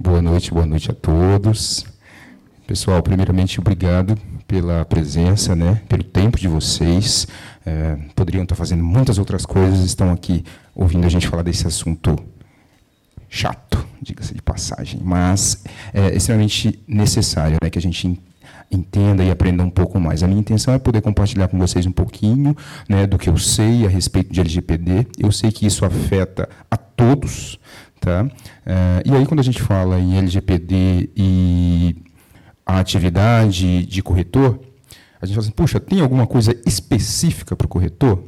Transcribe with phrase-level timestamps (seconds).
[0.00, 1.84] Boa noite, boa noite a todos.
[2.68, 4.16] Pessoal, primeiramente, obrigado
[4.46, 7.26] pela presença, né, pelo tempo de vocês.
[7.66, 12.14] É, poderiam estar fazendo muitas outras coisas, estão aqui ouvindo a gente falar desse assunto
[13.28, 18.22] chato, diga-se de passagem, mas é extremamente necessário né, que a gente
[18.70, 20.22] entenda e aprenda um pouco mais.
[20.22, 22.56] A minha intenção é poder compartilhar com vocês um pouquinho
[22.88, 25.08] né, do que eu sei a respeito de LGPD.
[25.18, 27.58] Eu sei que isso afeta a todos,
[28.00, 28.24] Tá?
[28.24, 28.30] Uh,
[29.04, 31.96] e aí, quando a gente fala em LGPD e
[32.64, 34.60] a atividade de corretor,
[35.20, 38.22] a gente fala assim, puxa, tem alguma coisa específica para o corretor?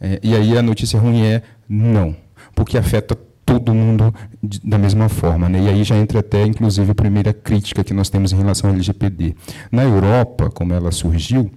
[0.00, 2.16] É, e aí a notícia ruim é não,
[2.54, 3.14] porque afeta
[3.46, 4.12] todo mundo
[4.42, 5.48] de, da mesma forma.
[5.48, 5.62] Né?
[5.62, 8.74] E aí já entra até, inclusive, a primeira crítica que nós temos em relação ao
[8.74, 9.36] LGPD.
[9.70, 11.50] Na Europa, como ela surgiu,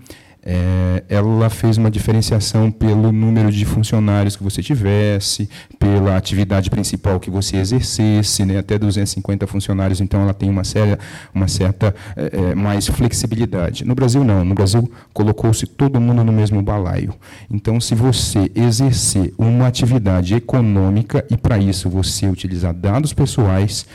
[0.46, 5.50] é, ela fez uma diferenciação pelo número de funcionários que você tivesse,
[5.80, 11.00] pela atividade principal que você exercesse, né, até 250 funcionários, então ela tem uma, séria,
[11.34, 13.84] uma certa é, é, mais flexibilidade.
[13.84, 14.46] No Brasil, não.
[14.46, 17.14] No Brasil, colocou-se todo mundo no mesmo balaio.
[17.50, 23.88] Então, se você exercer uma atividade econômica e, para isso, você utilizar dados pessoais,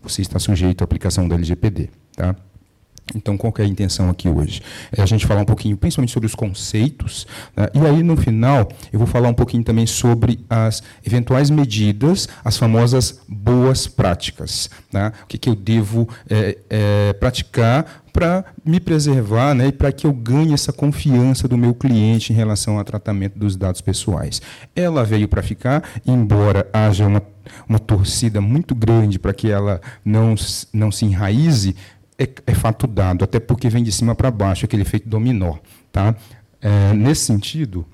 [0.00, 1.90] você está sujeito à aplicação da LGPD.
[2.16, 2.36] Tá?
[3.14, 4.60] Então, qual é a intenção aqui hoje?
[4.92, 7.68] É a gente falar um pouquinho, principalmente sobre os conceitos, né?
[7.74, 12.56] e aí, no final, eu vou falar um pouquinho também sobre as eventuais medidas, as
[12.56, 14.68] famosas boas práticas.
[14.92, 15.12] Né?
[15.24, 20.06] O que, que eu devo é, é, praticar para me preservar né, e para que
[20.06, 24.42] eu ganhe essa confiança do meu cliente em relação ao tratamento dos dados pessoais.
[24.74, 27.22] Ela veio para ficar, embora haja uma,
[27.68, 30.34] uma torcida muito grande para que ela não,
[30.72, 31.76] não se enraize,
[32.18, 35.56] é, é fato dado, até porque vem de cima para baixo, aquele efeito dominó.
[35.92, 36.14] Tá?
[36.60, 37.86] É, nesse sentido,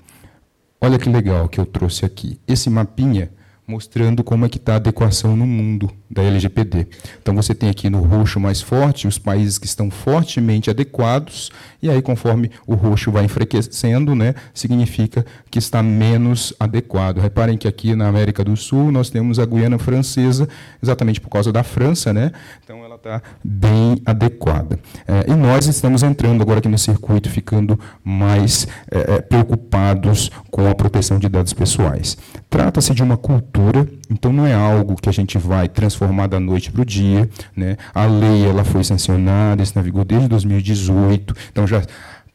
[0.81, 2.39] olha que legal que eu trouxe aqui.
[2.47, 3.31] Esse mapinha
[3.67, 6.87] mostrando como é que está a adequação no mundo da LGPD.
[7.21, 11.51] Então você tem aqui no roxo mais forte os países que estão fortemente adequados,
[11.81, 17.17] e aí conforme o roxo vai enfraquecendo, né, significa que está menos adequado.
[17.17, 20.47] Reparem que aqui na América do Sul nós temos a Guiana Francesa,
[20.81, 22.31] exatamente por causa da França, né?
[22.63, 24.79] Então ela está bem adequada.
[25.07, 30.69] É, e nós estamos entrando agora aqui no circuito, ficando mais é, é preocupados com
[30.69, 32.17] a proteção de dados pessoais.
[32.49, 35.94] Trata-se de uma cultura, então não é algo que a gente vai transformar
[36.29, 37.29] da noite para o dia.
[37.55, 37.77] Né?
[37.93, 41.81] A lei ela foi sancionada, está na vigor desde 2018, então já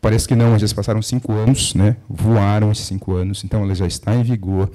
[0.00, 1.97] parece que não, já passaram cinco anos, né?
[2.09, 4.70] voaram esses cinco anos, então ela já está em vigor.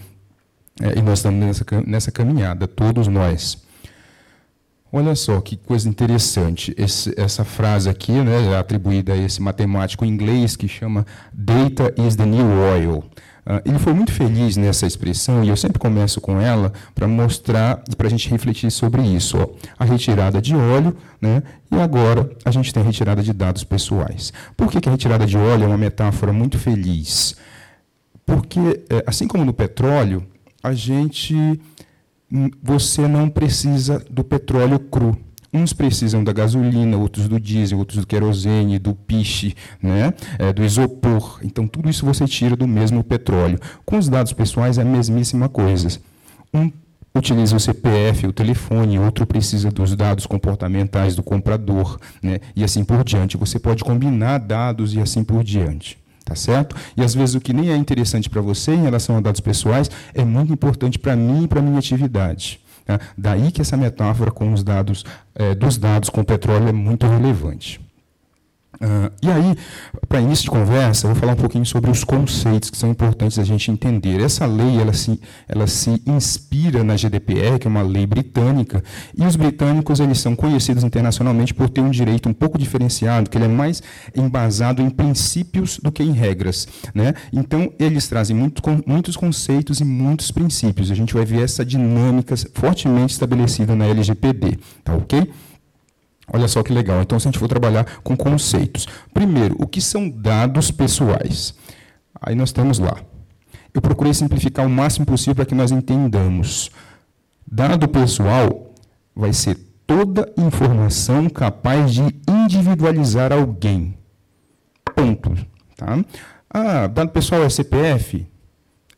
[0.82, 3.64] É, e nós estamos nessa, nessa caminhada, todos nós.
[4.92, 6.74] Olha só que coisa interessante.
[6.78, 12.26] Esse, essa frase aqui, né, atribuída a esse matemático inglês que chama Data is the
[12.26, 13.04] new oil.
[13.46, 17.84] Uh, ele foi muito feliz nessa expressão, e eu sempre começo com ela para mostrar
[17.96, 19.38] para a gente refletir sobre isso.
[19.38, 19.50] Ó.
[19.78, 24.34] A retirada de óleo, né, e agora a gente tem a retirada de dados pessoais.
[24.58, 27.36] Por que, que a retirada de óleo é uma metáfora muito feliz?
[28.26, 30.26] Porque, é, assim como no petróleo,
[30.64, 31.36] a gente.
[32.32, 35.16] Hum, você não precisa do petróleo cru.
[35.56, 40.14] Uns precisam da gasolina, outros do diesel, outros do querosene, do piche, né?
[40.38, 41.40] É, do isopor.
[41.42, 43.58] Então, tudo isso você tira do mesmo petróleo.
[43.86, 45.98] Com os dados pessoais é a mesmíssima coisa.
[46.54, 46.70] Um
[47.18, 52.42] utiliza o CPF, o telefone, outro precisa dos dados comportamentais do comprador, né?
[52.54, 53.38] e assim por diante.
[53.38, 55.98] Você pode combinar dados e assim por diante.
[56.26, 56.76] Tá certo?
[56.98, 59.90] E às vezes o que nem é interessante para você em relação a dados pessoais
[60.14, 62.60] é muito importante para mim e para a minha atividade.
[62.88, 63.00] Né?
[63.18, 65.04] Daí que essa metáfora com os dados,
[65.34, 67.85] é, dos dados com petróleo é muito relevante.
[68.76, 69.56] Uh, e aí,
[70.08, 73.40] para início de conversa, eu vou falar um pouquinho sobre os conceitos que são importantes
[73.40, 74.22] a gente entender.
[74.22, 78.84] Essa lei ela se, ela se inspira na GDPR, que é uma lei britânica,
[79.18, 83.38] e os britânicos eles são conhecidos internacionalmente por ter um direito um pouco diferenciado, que
[83.38, 83.82] ele é mais
[84.16, 86.68] embasado em princípios do que em regras.
[86.94, 87.14] Né?
[87.32, 90.92] Então, eles trazem muito, muitos conceitos e muitos princípios.
[90.92, 94.58] A gente vai ver essa dinâmica fortemente estabelecida na LGPD.
[94.84, 95.30] Tá ok?
[96.32, 97.02] Olha só que legal.
[97.02, 98.88] Então, se a gente for trabalhar com conceitos.
[99.14, 101.54] Primeiro, o que são dados pessoais?
[102.20, 102.98] Aí nós temos lá.
[103.74, 106.72] Eu procurei simplificar o máximo possível para que nós entendamos.
[107.46, 108.74] Dado pessoal
[109.16, 109.56] vai ser
[109.86, 113.98] toda informação capaz de individualizar alguém.
[114.96, 115.36] Ponto.
[115.76, 116.04] Tá?
[116.50, 118.26] Ah, dado pessoal é CPF?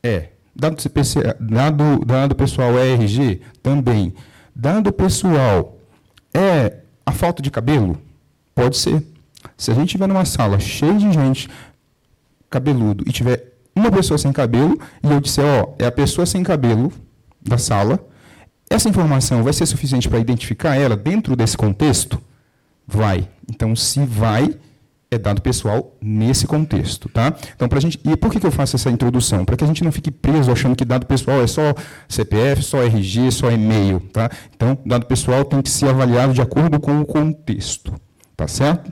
[0.02, 0.30] É.
[0.56, 3.42] Dado, CPC, dado, dado pessoal é RG?
[3.62, 4.14] Também.
[4.56, 5.78] Dado pessoal
[6.34, 6.78] é
[7.08, 7.98] a falta de cabelo?
[8.54, 9.02] Pode ser.
[9.56, 11.50] Se a gente estiver numa sala cheia de gente
[12.50, 16.44] cabeludo e tiver uma pessoa sem cabelo e eu disser, ó, é a pessoa sem
[16.44, 16.92] cabelo
[17.42, 18.06] da sala,
[18.70, 22.22] essa informação vai ser suficiente para identificar ela dentro desse contexto?
[22.86, 23.30] Vai.
[23.50, 24.54] Então, se vai,
[25.10, 27.34] é dado pessoal nesse contexto, tá?
[27.56, 29.46] Então, para gente, e por que, que eu faço essa introdução?
[29.46, 31.74] Para que a gente não fique preso achando que dado pessoal é só
[32.10, 34.30] CPF, só RG, só e-mail, tá?
[34.56, 37.94] Então, dado pessoal tem que ser avaliado de acordo com o contexto,
[38.36, 38.92] tá certo?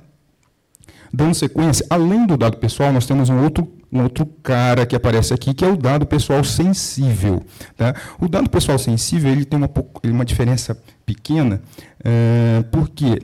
[1.14, 5.34] Dando sequência, além do dado pessoal, nós temos um outro, um outro cara que aparece
[5.34, 7.42] aqui, que é o dado pessoal sensível.
[7.78, 7.94] Tá?
[8.20, 9.70] O dado pessoal sensível ele tem uma,
[10.04, 11.62] uma diferença pequena,
[12.04, 13.22] é, porque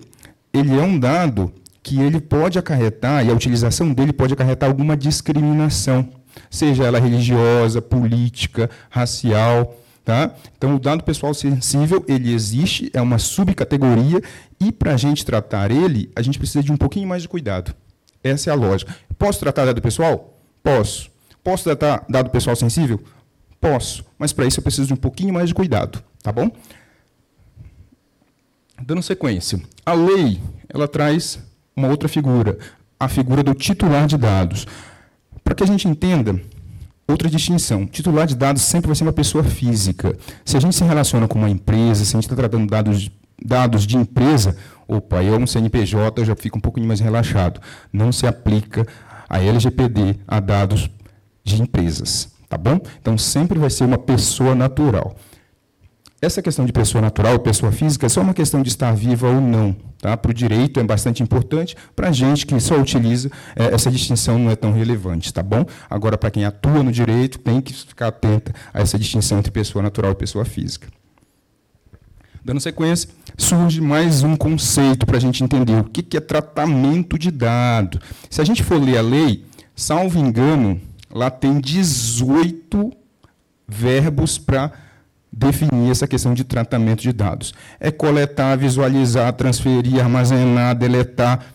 [0.54, 1.52] ele é um dado
[1.84, 6.08] que ele pode acarretar, e a utilização dele pode acarretar alguma discriminação,
[6.50, 9.78] seja ela religiosa, política, racial.
[10.04, 10.34] Tá?
[10.58, 14.22] Então, o dado pessoal sensível, ele existe, é uma subcategoria,
[14.60, 17.74] e para a gente tratar ele, a gente precisa de um pouquinho mais de cuidado.
[18.24, 18.96] Essa é a lógica.
[19.18, 20.40] Posso tratar dado pessoal?
[20.64, 21.10] Posso.
[21.44, 23.00] Posso tratar dado pessoal sensível?
[23.60, 24.04] Posso.
[24.18, 26.04] Mas para isso eu preciso de um pouquinho mais de cuidado.
[26.22, 26.52] Tá bom?
[28.84, 29.62] Dando sequência.
[29.86, 31.40] A lei, ela traz
[31.76, 32.58] uma outra figura,
[33.00, 34.66] a figura do titular de dados.
[35.44, 36.40] Para que a gente entenda,
[37.08, 37.86] outra distinção.
[37.86, 40.18] Titular de dados sempre vai ser uma pessoa física.
[40.46, 43.12] Se a gente se relaciona com uma empresa, se a gente está tratando dados,
[43.44, 44.56] dados de empresa,
[44.88, 47.60] opa, eu um CNPJ eu já fico um pouquinho mais relaxado.
[47.92, 48.86] Não se aplica
[49.30, 50.90] a LGPD a dados
[51.44, 52.80] de empresas, tá bom?
[53.00, 55.16] Então sempre vai ser uma pessoa natural.
[56.22, 59.42] Essa questão de pessoa natural, pessoa física, é só uma questão de estar viva ou
[59.42, 59.76] não.
[59.98, 60.16] Tá?
[60.16, 64.38] Para o direito é bastante importante, para a gente que só utiliza, é, essa distinção
[64.38, 65.34] não é tão relevante.
[65.34, 65.66] Tá bom?
[65.90, 69.82] Agora, para quem atua no direito, tem que ficar atenta a essa distinção entre pessoa
[69.82, 70.88] natural e pessoa física.
[72.46, 77.32] Dando sequência, surge mais um conceito para a gente entender o que é tratamento de
[77.32, 78.00] dado.
[78.30, 79.44] Se a gente for ler a lei,
[79.76, 80.80] salvo engano,
[81.12, 82.92] lá tem 18
[83.68, 84.72] verbos para
[85.32, 87.54] definir essa questão de tratamento de dados.
[87.80, 91.46] É coletar, visualizar, transferir, armazenar, deletar.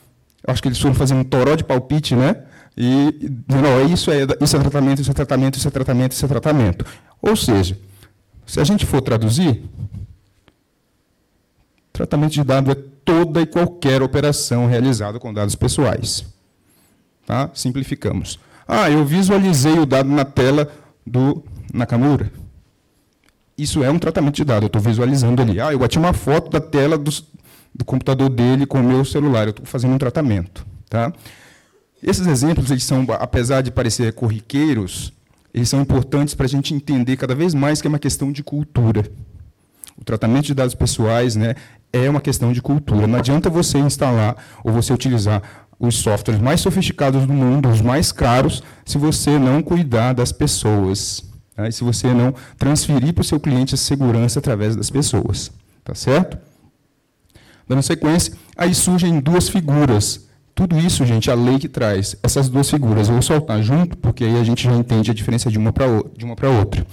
[0.47, 2.37] Eu acho que eles foram fazendo um toró de palpite, né?
[2.77, 6.29] E não, isso é isso é tratamento, isso é tratamento, isso é tratamento, isso é
[6.29, 6.87] tratamento.
[7.21, 7.79] Ou seja,
[8.47, 9.63] se a gente for traduzir,
[11.93, 16.27] tratamento de dados é toda e qualquer operação realizada com dados pessoais.
[17.27, 17.51] Tá?
[17.55, 18.39] Simplificamos.
[18.69, 20.71] Ah, eu visualizei o dado na tela
[21.07, 21.43] do
[21.73, 22.31] Nakamura
[23.57, 24.63] isso é um tratamento de dados.
[24.63, 25.61] Eu estou visualizando ali.
[25.61, 27.11] Ah, eu bati uma foto da tela do,
[27.75, 29.45] do computador dele com o meu celular.
[29.45, 30.67] Eu estou fazendo um tratamento.
[30.89, 31.13] Tá?
[32.03, 35.13] Esses exemplos, eles são, apesar de parecer corriqueiros,
[35.53, 38.43] eles são importantes para a gente entender cada vez mais que é uma questão de
[38.43, 39.05] cultura.
[39.99, 41.55] O tratamento de dados pessoais né,
[41.93, 43.07] é uma questão de cultura.
[43.07, 45.43] Não adianta você instalar ou você utilizar
[45.79, 51.25] os softwares mais sofisticados do mundo, os mais caros, se você não cuidar das pessoas.
[51.57, 51.67] Tá?
[51.67, 55.51] E se você não transferir para o seu cliente a segurança através das pessoas.
[55.83, 56.39] Tá certo?
[57.67, 60.27] Dando sequência, aí surgem duas figuras.
[60.55, 63.09] Tudo isso, gente, a lei que traz essas duas figuras.
[63.09, 66.51] Eu vou soltar junto, porque aí a gente já entende a diferença de uma para
[66.51, 66.87] outra.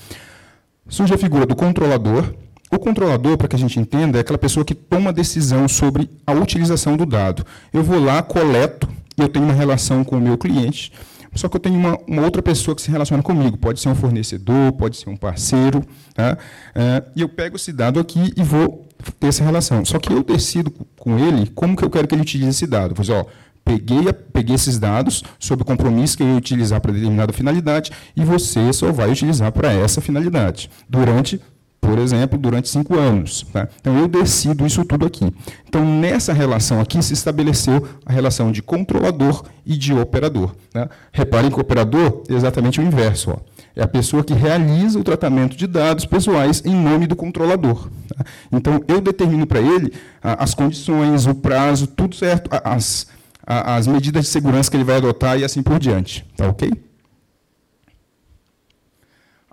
[0.87, 2.33] Surge a figura do controlador.
[2.71, 6.33] O controlador, para que a gente entenda, é aquela pessoa que toma decisão sobre a
[6.33, 7.45] utilização do dado.
[7.71, 10.91] Eu vou lá, coleto, eu tenho uma relação com o meu cliente,
[11.35, 13.57] só que eu tenho uma, uma, outra pessoa que se relaciona comigo.
[13.57, 15.83] Pode ser um fornecedor, pode ser um parceiro.
[16.13, 16.37] Tá?
[16.75, 18.87] É, e eu pego esse dado aqui e vou
[19.19, 19.83] ter essa relação.
[19.83, 22.93] Só que eu decido com ele como que eu quero que ele utilize esse dado.
[22.93, 23.25] Vou dizer, ó,
[23.65, 28.23] peguei, peguei esses dados sob o compromisso que eu ia utilizar para determinada finalidade e
[28.23, 31.39] você só vai utilizar para essa finalidade durante
[31.83, 33.45] por exemplo, durante cinco anos.
[33.51, 33.67] Tá?
[33.81, 35.31] Então, eu decido isso tudo aqui.
[35.67, 40.55] Então, nessa relação aqui se estabeleceu a relação de controlador e de operador.
[40.73, 40.87] Né?
[41.11, 43.31] Reparem que o operador é exatamente o inverso.
[43.31, 43.37] Ó.
[43.75, 47.89] É a pessoa que realiza o tratamento de dados pessoais em nome do controlador.
[48.07, 48.23] Tá?
[48.49, 53.07] Então, eu determino para ele as condições, o prazo, tudo certo, as,
[53.45, 56.25] as medidas de segurança que ele vai adotar e assim por diante.
[56.37, 56.71] Tá ok?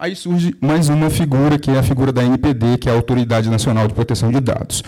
[0.00, 3.50] Aí surge mais uma figura, que é a figura da NPD, que é a Autoridade
[3.50, 4.82] Nacional de Proteção de Dados.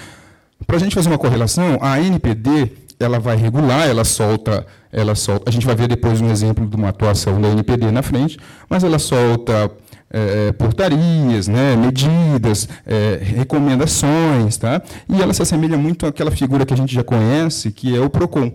[0.67, 5.51] Para a gente fazer uma correlação, a NPD ela vai regular, ela solta, ela solta.
[5.51, 8.39] A gente vai ver depois um exemplo de uma atuação da NPD na frente,
[8.71, 9.71] mas ela solta
[10.09, 14.81] é, portarias, né, medidas, é, recomendações, tá?
[15.11, 18.09] E ela se assemelha muito àquela figura que a gente já conhece, que é o
[18.09, 18.51] Procon.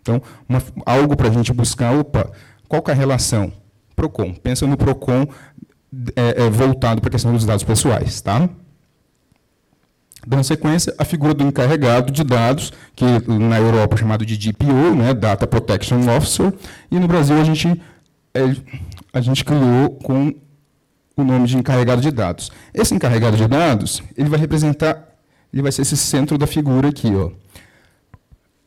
[0.00, 2.30] Então, uma, algo para a gente buscar, opa,
[2.66, 3.52] qual é a relação?
[3.94, 4.32] Procon.
[4.32, 5.28] Pensa no Procon
[6.16, 8.20] é, é, voltado para a questão dos dados pessoais.
[8.20, 8.48] Tá?
[10.26, 14.94] Dando sequência, a figura do encarregado de dados, que na Europa é chamado de DPO,
[14.96, 16.52] né, Data Protection Officer,
[16.90, 17.68] e no Brasil a gente,
[18.32, 18.56] é,
[19.12, 20.34] a gente criou com
[21.16, 22.50] o nome de encarregado de dados.
[22.72, 25.08] Esse encarregado de dados, ele vai representar,
[25.52, 27.30] ele vai ser esse centro da figura aqui, ó.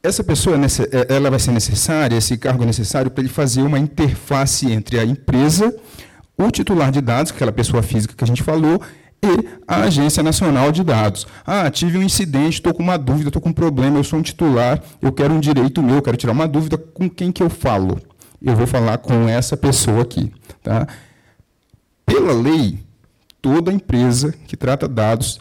[0.03, 3.79] Essa pessoa, é, ela vai ser necessária, esse cargo é necessário para ele fazer uma
[3.79, 5.75] interface entre a empresa,
[6.37, 8.81] o titular de dados, aquela pessoa física que a gente falou,
[9.23, 11.25] e a Agência Nacional de Dados.
[11.45, 14.21] Ah, tive um incidente, estou com uma dúvida, estou com um problema, eu sou um
[14.21, 17.49] titular, eu quero um direito meu, eu quero tirar uma dúvida, com quem que eu
[17.49, 17.99] falo?
[18.41, 20.31] Eu vou falar com essa pessoa aqui.
[20.61, 20.87] Tá?
[22.05, 22.79] Pela lei,
[23.41, 25.39] toda empresa que trata dados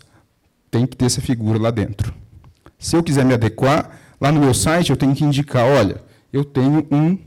[0.71, 2.15] tem que ter essa figura lá dentro.
[2.79, 6.01] Se eu quiser me adequar, lá no meu site eu tenho que indicar, olha,
[6.33, 7.19] eu tenho um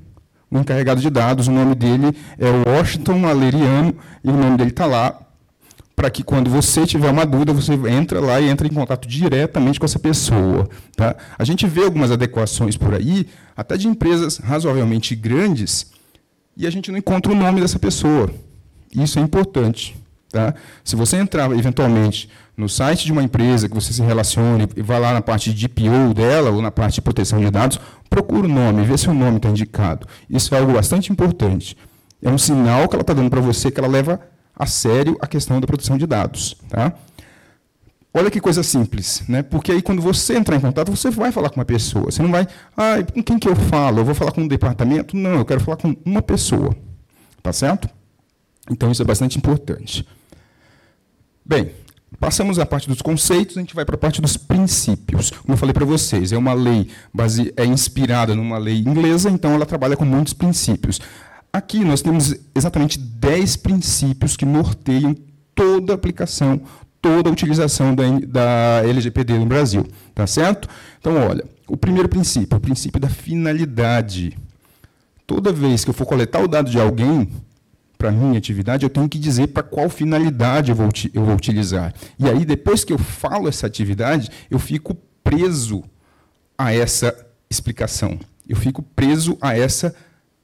[0.57, 5.19] encarregado de dados, o nome dele é Washington Aleriano, e o nome dele está lá,
[5.95, 9.79] para que quando você tiver uma dúvida, você entra lá e entra em contato diretamente
[9.79, 10.67] com essa pessoa.
[10.95, 11.15] Tá?
[11.37, 15.91] A gente vê algumas adequações por aí, até de empresas razoavelmente grandes,
[16.55, 18.29] e a gente não encontra o nome dessa pessoa.
[18.95, 19.95] Isso é importante.
[20.31, 20.53] Tá?
[20.83, 24.99] Se você entrar, eventualmente, no site de uma empresa que você se relacione e vai
[24.99, 28.49] lá na parte de DPO dela ou na parte de proteção de dados, procura o
[28.49, 30.07] nome, vê se o nome está indicado.
[30.29, 31.75] Isso é algo bastante importante.
[32.21, 34.19] É um sinal que ela está dando para você que ela leva
[34.55, 36.55] a sério a questão da proteção de dados.
[36.67, 36.93] Tá?
[38.13, 39.41] Olha que coisa simples, né?
[39.41, 42.11] Porque aí quando você entrar em contato, você vai falar com uma pessoa.
[42.11, 43.99] Você não vai, ah, com quem que eu falo?
[43.99, 45.15] Eu vou falar com um departamento?
[45.15, 46.75] Não, eu quero falar com uma pessoa.
[47.41, 47.87] Tá certo?
[48.69, 50.05] Então isso é bastante importante.
[51.49, 51.71] Bem,
[52.19, 55.31] passamos a parte dos conceitos, a gente vai para a parte dos princípios.
[55.31, 59.55] Como eu falei para vocês, é uma lei base, é inspirada numa lei inglesa, então
[59.55, 61.01] ela trabalha com muitos princípios.
[61.51, 65.15] Aqui nós temos exatamente 10 princípios que norteiam
[65.55, 66.61] toda a aplicação,
[67.01, 69.87] toda a utilização da, da LGPD no Brasil.
[70.13, 70.69] Tá certo?
[70.99, 74.37] Então, olha, o primeiro princípio, o princípio da finalidade.
[75.25, 77.27] Toda vez que eu for coletar o dado de alguém,
[77.99, 81.93] para minha atividade, eu tenho que dizer para qual finalidade eu vou, eu vou utilizar.
[82.17, 85.83] E aí, depois que eu falo essa atividade, eu fico preso
[86.57, 87.13] a essa
[87.49, 88.17] explicação.
[88.47, 89.93] Eu fico preso a essa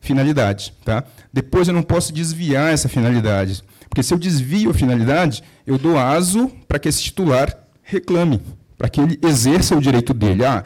[0.02, 0.74] finalidade.
[0.84, 1.06] Tá?
[1.32, 3.64] Depois eu não posso desviar essa finalidade.
[3.88, 8.42] Porque se eu desvio a finalidade, eu dou aso para que esse titular reclame,
[8.78, 10.44] para que ele exerça o direito dele.
[10.44, 10.62] Ah,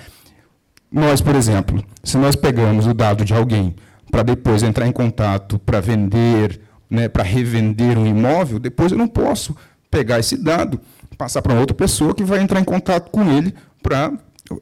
[0.91, 3.75] nós, por exemplo, se nós pegamos o dado de alguém
[4.09, 9.07] para depois entrar em contato para vender, né, para revender um imóvel, depois eu não
[9.07, 9.55] posso
[9.91, 10.79] pegar esse dado,
[11.17, 14.11] passar para outra pessoa que vai entrar em contato com ele para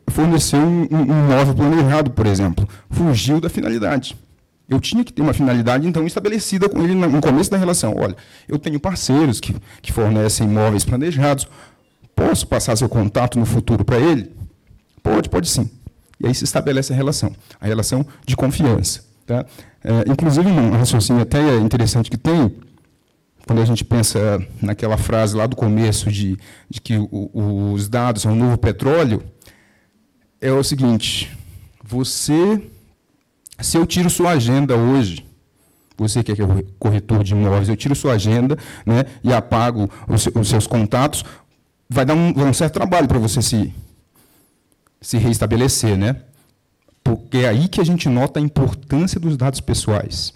[0.09, 2.67] fornecer um, um, um imóvel planejado, por exemplo.
[2.89, 4.17] Fugiu da finalidade.
[4.67, 7.95] Eu tinha que ter uma finalidade, então, estabelecida com ele no começo da relação.
[7.97, 8.17] Olha,
[8.49, 11.47] eu tenho parceiros que, que fornecem imóveis planejados.
[12.13, 14.35] Posso passar seu contato no futuro para ele?
[15.01, 15.69] Pode, pode sim.
[16.19, 19.06] E aí se estabelece a relação, a relação de confiança.
[19.27, 19.45] Tá?
[19.83, 22.55] É, inclusive, um raciocínio até interessante que tem,
[23.45, 28.23] quando a gente pensa naquela frase lá do começo de, de que o, os dados
[28.23, 29.21] são o novo petróleo,
[30.41, 31.37] é o seguinte:
[31.83, 32.59] você
[33.59, 35.25] se eu tiro sua agenda hoje,
[35.97, 36.35] você que é
[36.77, 41.23] corretor de imóveis, eu tiro sua agenda né, e apago os, os seus contatos,
[41.89, 43.73] vai dar um, um certo trabalho para você se,
[45.01, 45.97] se reestabelecer.
[45.97, 46.17] Né?
[47.31, 50.33] É aí que a gente nota a importância dos dados pessoais.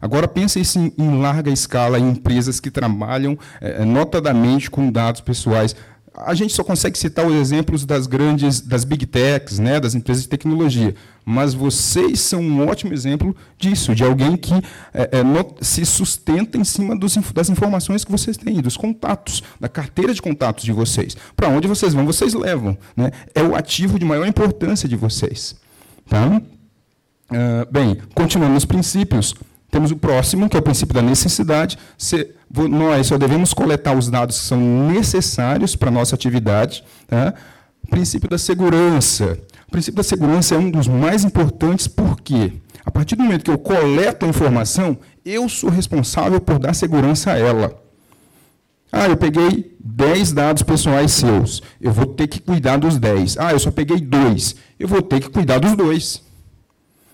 [0.00, 5.20] Agora pense isso em, em larga escala em empresas que trabalham é, notadamente com dados
[5.20, 5.74] pessoais
[6.16, 10.22] a gente só consegue citar os exemplos das grandes, das big techs, né, das empresas
[10.22, 10.94] de tecnologia.
[11.24, 14.54] Mas vocês são um ótimo exemplo disso, de alguém que
[14.94, 19.42] é, é, not, se sustenta em cima dos, das informações que vocês têm, dos contatos,
[19.60, 21.16] da carteira de contatos de vocês.
[21.36, 22.78] Para onde vocês vão, vocês levam.
[22.96, 23.10] Né?
[23.34, 25.56] É o ativo de maior importância de vocês.
[26.08, 26.40] Tá?
[27.30, 29.34] Uh, bem, continuando nos princípios,
[29.70, 31.76] temos o próximo, que é o princípio da necessidade.
[31.98, 32.34] Se,
[32.70, 36.84] nós só devemos coletar os dados que são necessários para a nossa atividade.
[37.06, 37.34] Tá?
[37.82, 39.38] O princípio da segurança.
[39.66, 42.52] O princípio da segurança é um dos mais importantes, porque
[42.84, 47.32] a partir do momento que eu coleto a informação, eu sou responsável por dar segurança
[47.32, 47.85] a ela.
[48.90, 51.62] Ah, eu peguei 10 dados pessoais seus.
[51.80, 53.36] Eu vou ter que cuidar dos 10.
[53.38, 54.56] Ah, eu só peguei dois.
[54.78, 56.22] Eu vou ter que cuidar dos dois.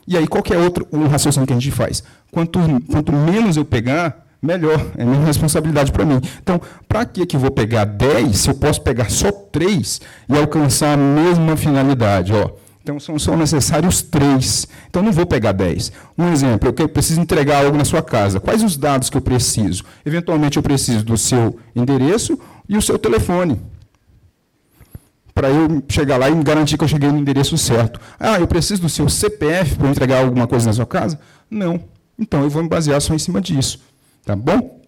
[0.07, 2.02] E aí, qual é outro um raciocínio que a gente faz?
[2.31, 2.59] Quanto,
[2.91, 4.85] quanto menos eu pegar, melhor.
[4.97, 6.21] É minha responsabilidade para mim.
[6.43, 10.37] Então, para que, que eu vou pegar 10 se eu posso pegar só 3 e
[10.37, 12.33] alcançar a mesma finalidade?
[12.33, 12.50] Ó,
[12.82, 14.66] então, são só necessários 3.
[14.90, 15.92] Então, não vou pegar 10.
[16.18, 18.40] Um exemplo, eu preciso entregar algo na sua casa.
[18.40, 19.84] Quais os dados que eu preciso?
[20.04, 23.60] Eventualmente, eu preciso do seu endereço e o seu telefone
[25.34, 28.00] para eu chegar lá e garantir que eu cheguei no endereço certo.
[28.18, 31.18] Ah, eu preciso do seu CPF para entregar alguma coisa na sua casa?
[31.50, 31.82] Não.
[32.18, 33.80] Então eu vou me basear só em cima disso.
[34.24, 34.81] Tá bom?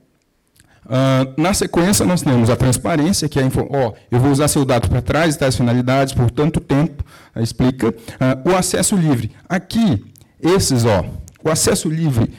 [0.84, 4.88] Uh, na sequência, nós temos a transparência, que é, ó, eu vou usar seu dado
[4.88, 7.04] para trás, tais finalidades, por tanto tempo,
[7.36, 7.88] explica.
[7.88, 9.32] Uh, o acesso livre.
[9.48, 10.04] Aqui,
[10.40, 11.04] esses, ó,
[11.42, 12.32] o acesso livre,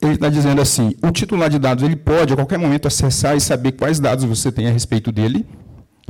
[0.00, 3.40] ele está dizendo assim, o titular de dados ele pode, a qualquer momento, acessar e
[3.40, 5.44] saber quais dados você tem a respeito dele,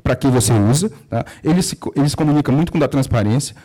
[0.03, 0.91] para que você usa.
[1.09, 1.25] Tá?
[1.43, 3.57] Ele, se, ele se comunica muito com a transparência.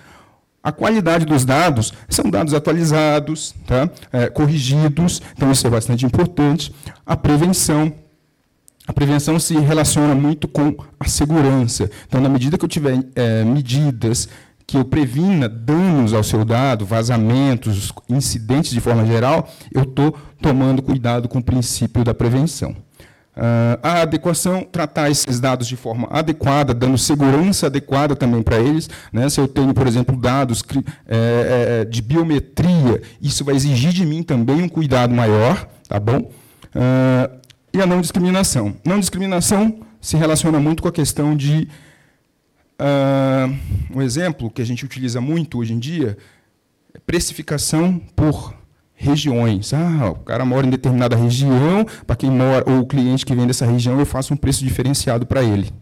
[0.64, 3.90] A qualidade dos dados são dados atualizados, tá?
[4.12, 6.74] É, corrigidos, então isso é bastante importante.
[7.06, 7.92] A prevenção.
[8.88, 11.90] A prevenção se relaciona muito com a segurança.
[12.08, 14.28] Então, na medida que eu tiver é, medidas
[14.68, 20.82] que eu previna danos ao seu dado, vazamentos, incidentes de forma geral, eu estou tomando
[20.82, 22.76] cuidado com o princípio da prevenção.
[23.42, 28.88] Uh, a adequação, tratar esses dados de forma adequada, dando segurança adequada também para eles.
[29.12, 29.28] Né?
[29.30, 30.64] Se eu tenho, por exemplo, dados
[31.08, 35.68] é, é, de biometria, isso vai exigir de mim também um cuidado maior.
[35.90, 36.20] Tá bom?
[36.20, 37.42] Uh,
[37.74, 38.76] e a não discriminação.
[38.86, 41.68] Não discriminação se relaciona muito com a questão de.
[42.80, 43.58] Uh,
[43.96, 46.16] um exemplo que a gente utiliza muito hoje em dia
[46.94, 48.54] é precificação por
[49.02, 49.74] regiões.
[49.74, 53.48] Ah, o cara mora em determinada região, para quem mora, ou o cliente que vem
[53.48, 55.74] dessa região, eu faço um preço diferenciado para ele.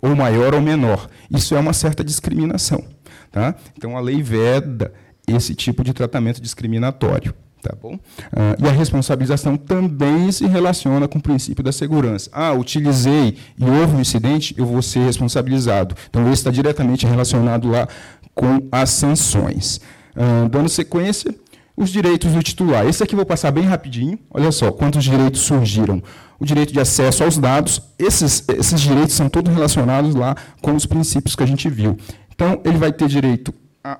[0.00, 1.08] Ou maior ou menor.
[1.30, 2.84] Isso é uma certa discriminação.
[3.32, 3.54] Tá?
[3.76, 4.92] Então a lei veda
[5.26, 7.34] esse tipo de tratamento discriminatório.
[7.62, 7.98] Tá bom?
[8.30, 12.30] Ah, e a responsabilização também se relaciona com o princípio da segurança.
[12.32, 15.96] Ah, utilizei e houve um incidente, eu vou ser responsabilizado.
[16.08, 17.88] Então, isso está diretamente relacionado lá
[18.34, 19.80] com as sanções.
[20.14, 21.34] Ah, dando sequência,
[21.78, 22.84] os direitos do titular.
[22.86, 24.18] Esse aqui eu vou passar bem rapidinho.
[24.30, 26.02] Olha só quantos direitos surgiram.
[26.40, 30.84] O direito de acesso aos dados, esses, esses direitos são todos relacionados lá com os
[30.86, 31.96] princípios que a gente viu.
[32.34, 33.98] Então, ele vai ter direito a,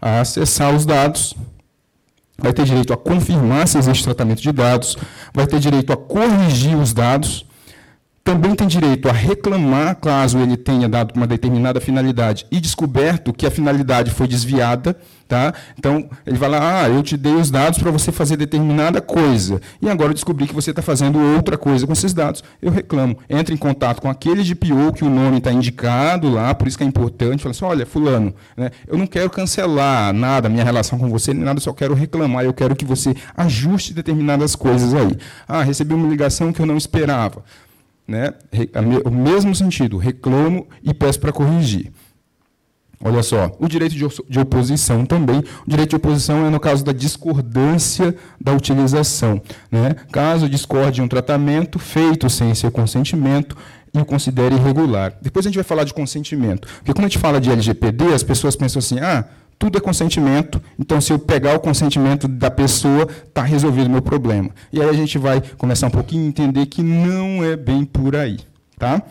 [0.00, 1.36] a acessar os dados,
[2.36, 4.96] vai ter direito a confirmar se existe tratamento de dados,
[5.32, 7.46] vai ter direito a corrigir os dados,
[8.28, 13.46] também tem direito a reclamar caso ele tenha dado uma determinada finalidade e descoberto que
[13.46, 14.94] a finalidade foi desviada.
[15.26, 15.52] Tá?
[15.78, 19.60] Então, ele vai lá, ah, eu te dei os dados para você fazer determinada coisa,
[19.80, 22.42] e agora eu descobri que você está fazendo outra coisa com esses dados.
[22.62, 23.18] Eu reclamo.
[23.28, 26.84] Entra em contato com aquele GPO que o nome está indicado lá, por isso que
[26.84, 27.42] é importante.
[27.42, 31.44] Fala assim, olha, fulano, né, eu não quero cancelar nada, minha relação com você, nem
[31.44, 35.14] nada, só quero reclamar, eu quero que você ajuste determinadas coisas aí.
[35.46, 37.44] Ah, recebi uma ligação que eu não esperava
[38.08, 38.32] né,
[39.04, 41.92] o mesmo sentido, reclamo e peço para corrigir.
[43.00, 45.38] Olha só, o direito de oposição também.
[45.38, 49.40] O direito de oposição é no caso da discordância da utilização.
[49.70, 49.94] Né?
[50.10, 53.56] Caso discorde de um tratamento feito sem seu consentimento
[53.94, 55.16] e o considere irregular.
[55.22, 56.66] Depois a gente vai falar de consentimento.
[56.78, 59.24] Porque quando a gente fala de LGPD, as pessoas pensam assim, ah,
[59.58, 64.02] tudo é consentimento, então se eu pegar o consentimento da pessoa, está resolvido o meu
[64.02, 64.50] problema.
[64.72, 68.14] E aí a gente vai começar um pouquinho a entender que não é bem por
[68.14, 68.38] aí.
[68.78, 69.02] Tá?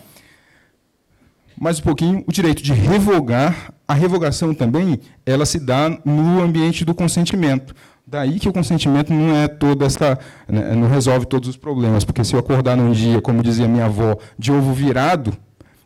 [1.60, 6.86] Mais um pouquinho, o direito de revogar, a revogação também, ela se dá no ambiente
[6.86, 7.76] do consentimento.
[8.06, 12.24] Daí que o consentimento não é toda essa, né, não resolve todos os problemas, porque
[12.24, 15.34] se eu acordar num dia, como dizia minha avó, de ovo virado,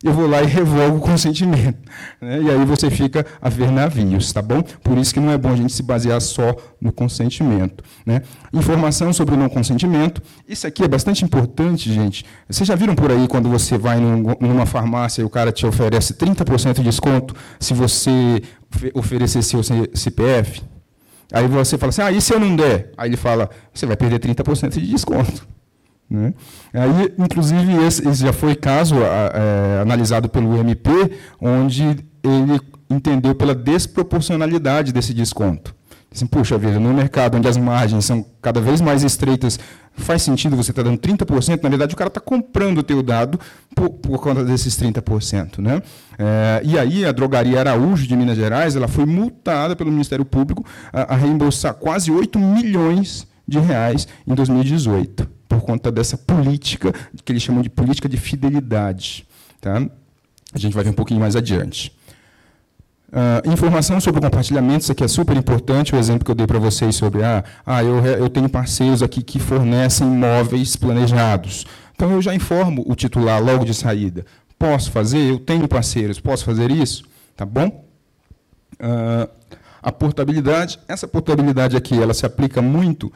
[0.04, 1.78] eu vou lá e revogo o consentimento.
[2.20, 2.42] Né?
[2.42, 4.62] E aí você fica a ver navios, tá bom?
[4.84, 7.84] Por isso que não é bom a gente se basear só no consentimento.
[8.06, 8.24] Né?
[8.52, 10.22] Informação sobre o não consentimento.
[10.48, 12.26] Isso aqui é bastante importante, gente.
[12.50, 16.16] Vocês já viram por aí quando você vai numa farmácia e o cara te oferece
[16.16, 18.42] 30% de desconto se você
[18.96, 19.62] oferecer seu
[19.94, 20.64] CPF?
[21.32, 22.92] Aí você fala assim, ah, e se eu não der?
[22.98, 25.48] Aí ele fala, você vai perder 30% de desconto.
[26.12, 26.34] Né?
[26.74, 30.92] Aí, inclusive, esse, esse, já foi caso é, analisado pelo MP,
[31.40, 31.84] onde
[32.22, 35.74] ele entendeu pela desproporcionalidade desse desconto.
[36.14, 39.58] Assim, puxa vida, no mercado onde as margens são cada vez mais estreitas,
[39.94, 41.64] faz sentido você estar tá dando 30%?
[41.64, 43.40] Na verdade, o cara está comprando o teu dado
[43.74, 45.60] por, por conta desses 30%.
[45.60, 45.82] Né?
[46.20, 50.66] É, e aí, a drogaria Araújo, de Minas Gerais, ela foi multada pelo Ministério Público
[50.92, 56.94] a, a reembolsar quase 8 milhões de reais em 2018 por conta dessa política,
[57.26, 59.28] que eles chamam de política de fidelidade.
[59.60, 59.86] Tá?
[60.54, 61.94] A gente vai ver um pouquinho mais adiante.
[63.10, 66.58] Uh, informação sobre compartilhamento, isso aqui é super importante, o exemplo que eu dei para
[66.58, 71.66] vocês sobre, ah, ah eu, eu tenho parceiros aqui que fornecem imóveis planejados.
[71.94, 74.26] Então, eu já informo o titular logo de saída.
[74.58, 75.32] Posso fazer?
[75.32, 77.04] Eu tenho parceiros, posso fazer isso?
[77.36, 77.84] Tá bom?
[78.80, 79.30] Uh,
[79.84, 83.12] a portabilidade, essa portabilidade aqui, ela se aplica muito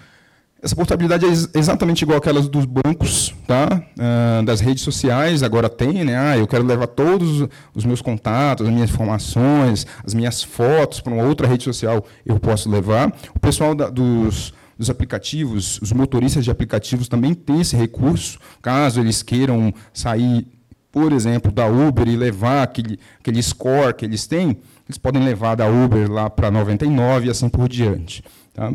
[0.62, 3.84] essa portabilidade é exatamente igual àquelas dos bancos, tá?
[3.98, 6.18] Uh, das redes sociais, agora tem, né?
[6.18, 11.14] Ah, eu quero levar todos os meus contatos, as minhas informações, as minhas fotos para
[11.14, 13.14] uma outra rede social, eu posso levar.
[13.36, 19.00] O pessoal da, dos, dos aplicativos, os motoristas de aplicativos também têm esse recurso, caso
[19.00, 20.48] eles queiram sair,
[20.92, 25.56] por exemplo, da Uber e levar aquele, aquele score que eles têm, eles podem levar
[25.56, 28.24] da Uber lá para 99 e assim por diante.
[28.54, 28.74] Tá?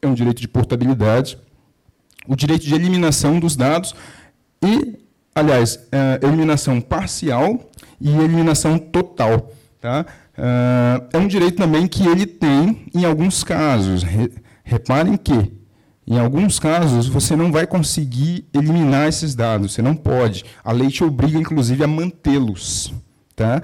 [0.00, 1.38] É um direito de portabilidade,
[2.26, 3.94] o direito de eliminação dos dados
[4.62, 4.98] e,
[5.34, 9.52] aliás, é, eliminação parcial e eliminação total.
[9.80, 10.06] Tá?
[10.36, 14.04] É, é um direito também que ele tem em alguns casos.
[14.64, 15.52] Reparem que,
[16.06, 20.44] em alguns casos, você não vai conseguir eliminar esses dados, você não pode.
[20.62, 22.92] A lei te obriga, inclusive, a mantê-los.
[23.34, 23.62] Tá?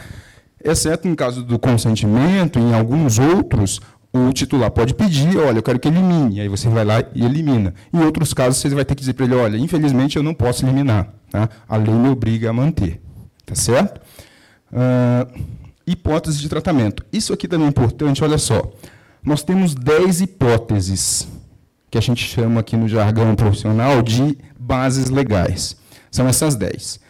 [0.64, 3.80] exceto em caso do consentimento, em alguns outros,
[4.12, 7.72] o titular pode pedir, olha, eu quero que elimine, aí você vai lá e elimina.
[7.92, 10.64] Em outros casos, você vai ter que dizer para ele, olha, infelizmente eu não posso
[10.64, 11.48] eliminar, tá?
[11.66, 13.00] a lei me obriga a manter.
[13.44, 14.00] Tá certo?
[14.70, 15.42] Uh,
[15.86, 17.04] hipóteses de tratamento.
[17.12, 18.62] Isso aqui também é importante, olha só.
[19.22, 21.28] Nós temos 10 hipóteses,
[21.90, 25.76] que a gente chama aqui no jargão profissional de bases legais.
[26.10, 27.00] São essas 10.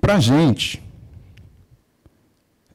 [0.00, 0.82] Para a gente,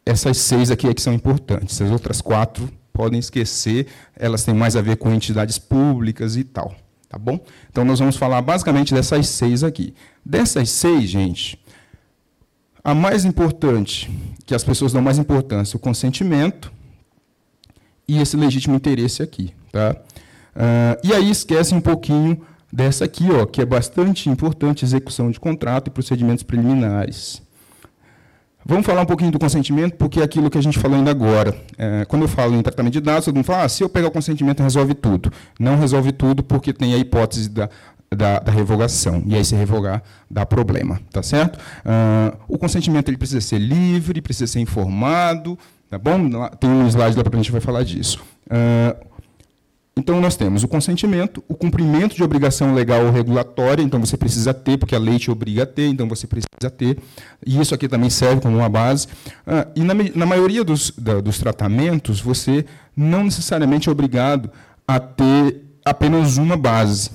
[0.05, 1.81] essas seis aqui é que são importantes.
[1.81, 6.73] As outras quatro podem esquecer, elas têm mais a ver com entidades públicas e tal.
[7.09, 7.39] Tá bom?
[7.69, 9.93] Então, nós vamos falar basicamente dessas seis aqui.
[10.25, 11.59] Dessas seis, gente,
[12.83, 14.09] a mais importante,
[14.45, 16.71] que as pessoas dão mais importância, o consentimento
[18.07, 19.53] e esse legítimo interesse aqui.
[19.71, 19.95] Tá?
[20.55, 25.39] Uh, e aí esquece um pouquinho dessa aqui, ó, que é bastante importante, execução de
[25.39, 27.41] contrato e procedimentos preliminares.
[28.67, 31.55] Vamos falar um pouquinho do consentimento, porque é aquilo que a gente falou ainda agora.
[31.77, 34.07] É, quando eu falo em tratamento de dados, todo mundo fala, ah, se eu pegar
[34.07, 35.31] o consentimento, resolve tudo.
[35.59, 37.69] Não resolve tudo, porque tem a hipótese da,
[38.09, 39.21] da, da revogação.
[39.27, 40.01] E aí, se revogar,
[40.31, 40.99] dá problema.
[41.11, 41.57] Tá certo?
[41.57, 45.59] Uh, o consentimento ele precisa ser livre, precisa ser informado.
[45.87, 46.17] Tá bom?
[46.59, 48.19] Tem um slide lá para a gente vai falar disso.
[48.47, 49.05] Uh,
[49.97, 54.53] então, nós temos o consentimento, o cumprimento de obrigação legal ou regulatória, então você precisa
[54.53, 56.97] ter, porque a lei te obriga a ter, então você precisa ter.
[57.45, 59.07] E isso aqui também serve como uma base.
[59.47, 64.51] Ah, e na, na maioria dos, da, dos tratamentos, você não necessariamente é obrigado
[64.85, 67.11] a ter apenas uma base.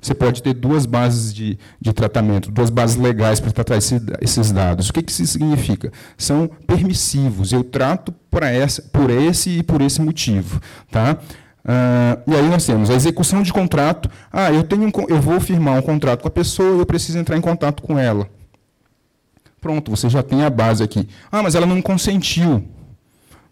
[0.00, 4.50] Você pode ter duas bases de, de tratamento, duas bases legais para tratar esse, esses
[4.50, 4.88] dados.
[4.88, 5.92] O que, que isso significa?
[6.16, 7.52] São permissivos.
[7.52, 10.62] Eu trato essa, por esse e por esse motivo.
[10.90, 11.18] Tá?
[11.64, 14.10] Uh, e aí nós temos a execução de contrato.
[14.32, 17.36] Ah, eu, tenho um, eu vou firmar um contrato com a pessoa eu preciso entrar
[17.36, 18.28] em contato com ela.
[19.60, 21.06] Pronto, você já tem a base aqui.
[21.30, 22.64] Ah, mas ela não consentiu.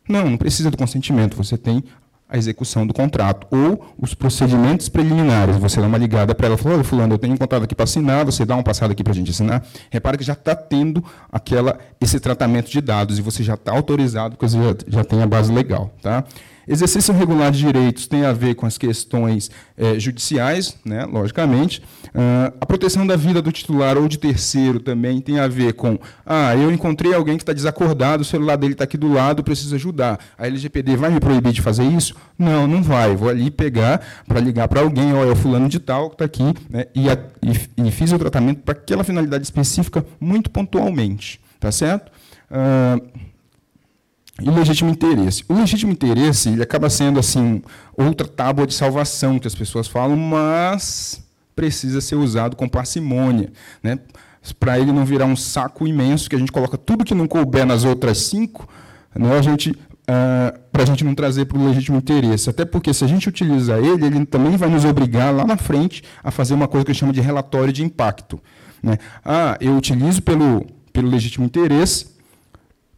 [0.08, 1.36] Não, não precisa do consentimento.
[1.36, 1.84] Você tem
[2.28, 5.56] a execução do contrato ou os procedimentos preliminares.
[5.56, 7.84] Você dá uma ligada para ela e fala, fulano, eu tenho um contrato aqui para
[7.84, 9.64] assinar, você dá uma passada aqui para a gente assinar.
[9.90, 14.36] Repara que já está tendo aquela, esse tratamento de dados e você já está autorizado,
[14.36, 15.94] porque você já, já tem a base legal.
[16.02, 16.24] Tá?
[16.68, 21.80] Exercício regular de direitos tem a ver com as questões é, judiciais, né, logicamente.
[22.08, 25.98] Uh, a proteção da vida do titular ou de terceiro também tem a ver com,
[26.26, 29.74] ah, eu encontrei alguém que está desacordado, o celular dele está aqui do lado, preciso
[29.74, 30.18] ajudar.
[30.36, 32.14] A LGPD vai me proibir de fazer isso?
[32.38, 33.16] Não, não vai.
[33.16, 36.24] Vou ali pegar para ligar para alguém, ó, é o fulano de tal que está
[36.26, 41.40] aqui, né, e, a, e, e, fiz o tratamento para aquela finalidade específica muito pontualmente.
[41.60, 42.12] Tá certo?
[42.50, 43.27] Uh,
[44.40, 45.44] e o legítimo interesse.
[45.48, 47.62] O legítimo interesse ele acaba sendo assim
[47.96, 51.22] outra tábua de salvação que as pessoas falam, mas
[51.56, 53.98] precisa ser usado com parcimônia, né?
[54.60, 57.66] Para ele não virar um saco imenso que a gente coloca tudo que não couber
[57.66, 58.68] nas outras cinco,
[59.14, 59.36] né?
[59.36, 59.74] A gente
[60.10, 62.48] Uh, para a gente não trazer para o legítimo interesse.
[62.48, 66.02] Até porque, se a gente utilizar ele, ele também vai nos obrigar lá na frente
[66.24, 68.40] a fazer uma coisa que a gente chama de relatório de impacto.
[68.82, 68.96] Né?
[69.22, 72.06] Ah, eu utilizo pelo, pelo legítimo interesse,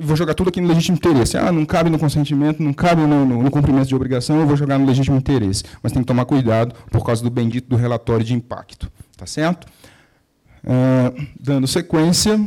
[0.01, 1.37] e vou jogar tudo aqui no legítimo interesse.
[1.37, 4.57] Ah, não cabe no consentimento, não cabe no, no, no, cumprimento de obrigação, eu vou
[4.57, 5.63] jogar no legítimo interesse.
[5.83, 8.91] Mas tem que tomar cuidado por causa do bendito do relatório de impacto.
[9.15, 9.67] Tá certo?
[10.65, 12.41] Uh, dando sequência,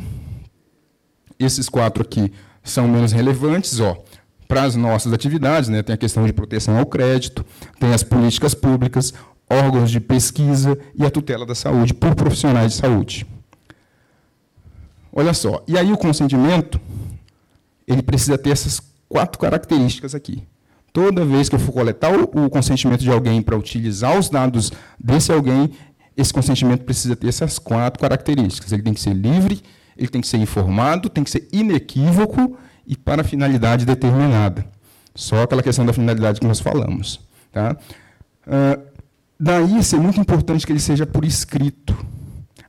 [1.38, 3.80] esses quatro aqui são menos relevantes.
[3.80, 4.04] Ó,
[4.48, 7.46] para as nossas atividades, né, tem a questão de proteção ao crédito,
[7.80, 9.14] tem as políticas públicas,
[9.48, 13.28] órgãos de pesquisa e a tutela da saúde por profissionais de saúde.
[15.16, 16.82] Olha só, e aí o consentimento
[17.88, 20.44] ele precisa ter essas quatro características aqui.
[20.92, 25.32] Toda vez que eu for coletar o, consentimento de alguém para utilizar os dados desse
[25.32, 25.72] alguém,
[26.16, 28.72] esse consentimento precisa ter essas quatro características.
[28.72, 29.62] Ele tem que ser livre,
[29.98, 34.66] ele tem que ser informado, tem que ser inequívoco e para finalidade determinada.
[35.16, 37.20] Só aquela questão da finalidade que nós falamos.
[37.52, 37.76] Tá?
[38.46, 38.84] Uh,
[39.40, 41.96] daí, ser muito importante que ele seja por escrito.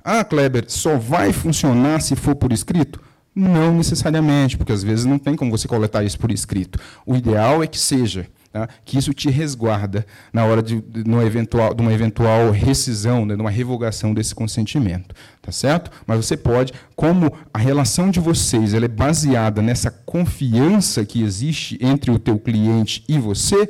[0.03, 3.01] Ah, Kleber, só vai funcionar se for por escrito?
[3.35, 6.79] Não necessariamente, porque às vezes não tem como você coletar isso por escrito.
[7.05, 8.29] O ideal é que seja.
[8.53, 8.69] tá?
[8.85, 13.35] que isso te resguarda na hora de, de, uma, eventual, de uma eventual rescisão, né,
[13.35, 15.13] de uma revogação desse consentimento.
[15.43, 15.91] Tá certo?
[16.07, 21.77] Mas você pode, como a relação de vocês ela é baseada nessa confiança que existe
[21.81, 23.69] entre o teu cliente e você,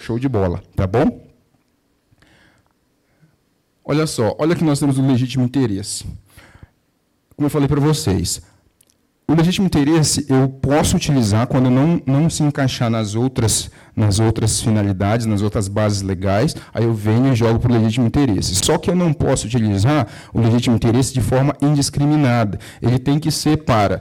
[0.00, 1.28] show de bola, tá bom?
[3.84, 6.04] Olha só, olha que nós temos o legítimo interesse.
[7.36, 8.42] Como eu falei para vocês,
[9.30, 14.58] o legítimo interesse eu posso utilizar quando não, não se encaixar nas outras, nas outras
[14.58, 18.54] finalidades, nas outras bases legais, aí eu venho e jogo para o legítimo interesse.
[18.54, 22.58] Só que eu não posso utilizar o legítimo interesse de forma indiscriminada.
[22.80, 24.00] Ele tem que ser para,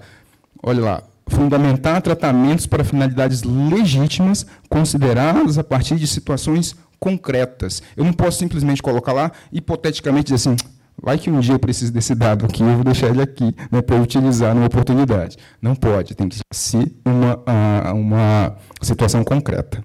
[0.63, 7.83] olha lá, fundamentar tratamentos para finalidades legítimas consideradas a partir de situações concretas.
[7.97, 10.55] Eu não posso simplesmente colocar lá, hipoteticamente, dizer assim,
[11.01, 13.81] vai que um dia eu preciso desse dado aqui, eu vou deixar ele aqui né,
[13.81, 15.37] para utilizar numa oportunidade.
[15.61, 17.43] Não pode, tem que ser uma,
[17.93, 19.83] uma situação concreta.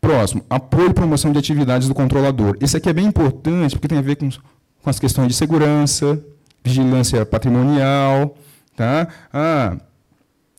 [0.00, 2.56] Próximo, apoio e promoção de atividades do controlador.
[2.60, 6.22] Esse aqui é bem importante, porque tem a ver com, com as questões de segurança,
[6.64, 8.36] vigilância patrimonial,
[8.76, 9.08] tá?
[9.32, 9.76] Ah,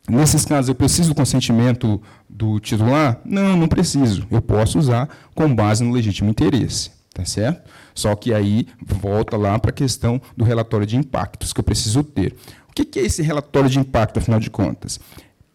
[0.08, 3.20] Nesses casos, eu preciso do consentimento do titular?
[3.24, 4.26] Não, não preciso.
[4.30, 6.90] Eu posso usar com base no legítimo interesse.
[7.12, 7.68] Tá certo?
[7.98, 12.04] Só que aí volta lá para a questão do relatório de impactos que eu preciso
[12.04, 12.36] ter.
[12.68, 15.00] O que é esse relatório de impacto, afinal de contas?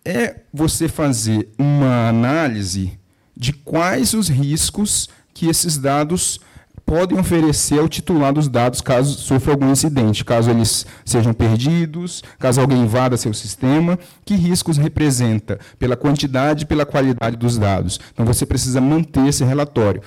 [0.03, 2.99] É você fazer uma análise
[3.33, 6.37] de quais os riscos que esses dados
[6.85, 12.59] podem oferecer ao titular dos dados caso sofra algum incidente, caso eles sejam perdidos, caso
[12.59, 18.01] alguém invada seu sistema, que riscos representa pela quantidade e pela qualidade dos dados.
[18.11, 20.01] Então você precisa manter esse relatório.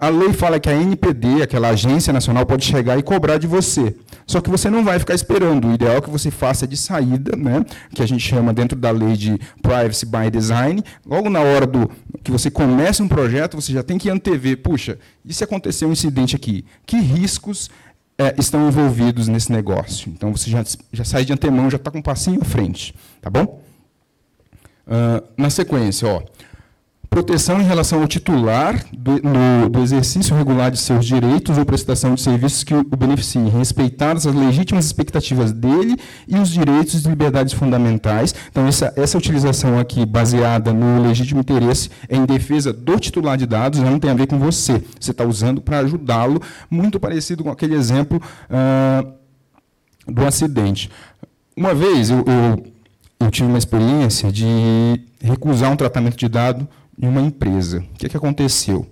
[0.00, 3.96] A lei fala que a NPD, aquela agência nacional, pode chegar e cobrar de você.
[4.24, 5.66] Só que você não vai ficar esperando.
[5.66, 8.92] O ideal é que você faça de saída, né, que a gente chama dentro da
[8.92, 10.84] lei de Privacy by Design.
[11.04, 11.90] Logo na hora do
[12.22, 15.90] que você começa um projeto, você já tem que antever, puxa, e se acontecer um
[15.90, 16.64] incidente aqui?
[16.86, 17.68] Que riscos
[18.16, 20.08] é, estão envolvidos nesse negócio?
[20.10, 22.94] Então você já, já sai de antemão, já está com um passinho à frente.
[23.20, 23.60] Tá bom?
[24.86, 26.22] Uh, na sequência, ó
[27.12, 32.14] proteção em relação ao titular do, no, do, exercício regular de seus direitos ou prestação
[32.14, 35.94] de serviços que o beneficiem, respeitadas as legítimas expectativas dele
[36.26, 38.34] e os direitos e liberdades fundamentais.
[38.50, 43.44] Então, essa, essa utilização aqui, baseada no legítimo interesse, é em defesa do titular de
[43.44, 44.82] dados, não tem a ver com você.
[44.98, 49.04] Você está usando para ajudá-lo, muito parecido com aquele exemplo ah,
[50.08, 50.88] do acidente.
[51.54, 52.72] Uma vez, eu, eu,
[53.20, 54.46] eu tive uma experiência de
[55.20, 56.66] recusar um tratamento de dado
[57.00, 57.78] em uma empresa.
[57.78, 58.90] O que, é que aconteceu?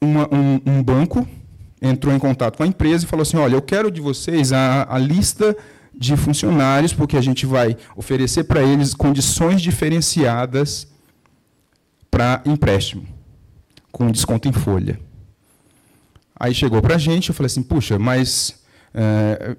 [0.00, 1.26] Uma, um, um, banco
[1.82, 4.86] entrou em contato com a empresa e falou assim: olha, eu quero de vocês a,
[4.88, 5.56] a lista
[5.94, 10.86] de funcionários, porque a gente vai oferecer para eles condições diferenciadas
[12.10, 13.06] para empréstimo,
[13.90, 15.00] com desconto em folha.
[16.38, 18.62] Aí chegou para a gente, eu falei assim, puxa, mas
[18.94, 19.56] é,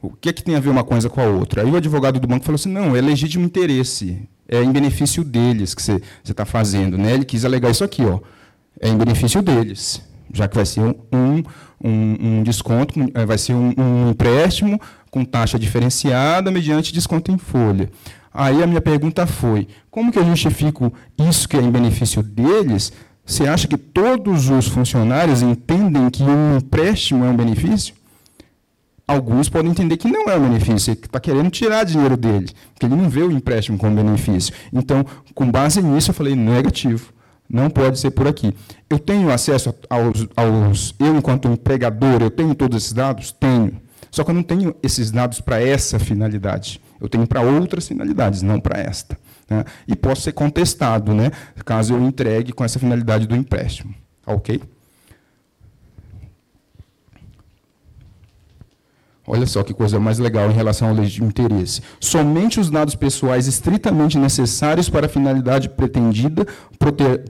[0.00, 1.62] o que é que tem a ver uma coisa com a outra?
[1.62, 5.74] Aí o advogado do banco falou assim, não, é legítimo interesse é em benefício deles
[5.74, 6.96] que você está fazendo.
[6.96, 7.12] Né?
[7.12, 8.20] Ele quis alegar isso aqui, ó,
[8.80, 13.54] é em benefício deles, já que vai ser um, um, um desconto, é, vai ser
[13.54, 14.80] um, um empréstimo
[15.10, 17.90] com taxa diferenciada mediante desconto em folha.
[18.32, 22.92] Aí a minha pergunta foi: como que eu justifico isso que é em benefício deles?
[23.24, 27.94] Você acha que todos os funcionários entendem que um empréstimo é um benefício?
[29.08, 32.84] Alguns podem entender que não é um benefício, que está querendo tirar dinheiro dele, porque
[32.84, 34.52] ele não vê o empréstimo como benefício.
[34.70, 35.02] Então,
[35.34, 37.10] com base nisso, eu falei negativo.
[37.48, 38.54] Não pode ser por aqui.
[38.90, 40.94] Eu tenho acesso aos, aos.
[40.98, 43.32] Eu, enquanto empregador, eu tenho todos esses dados?
[43.32, 43.80] Tenho.
[44.10, 46.78] Só que eu não tenho esses dados para essa finalidade.
[47.00, 49.18] Eu tenho para outras finalidades, não para esta.
[49.48, 49.64] Né?
[49.86, 51.30] E posso ser contestado, né,
[51.64, 53.94] caso eu entregue com essa finalidade do empréstimo.
[54.26, 54.60] Ok?
[59.30, 61.82] Olha só que coisa mais legal em relação ao legítimo interesse.
[62.00, 66.46] Somente os dados pessoais estritamente necessários para a finalidade pretendida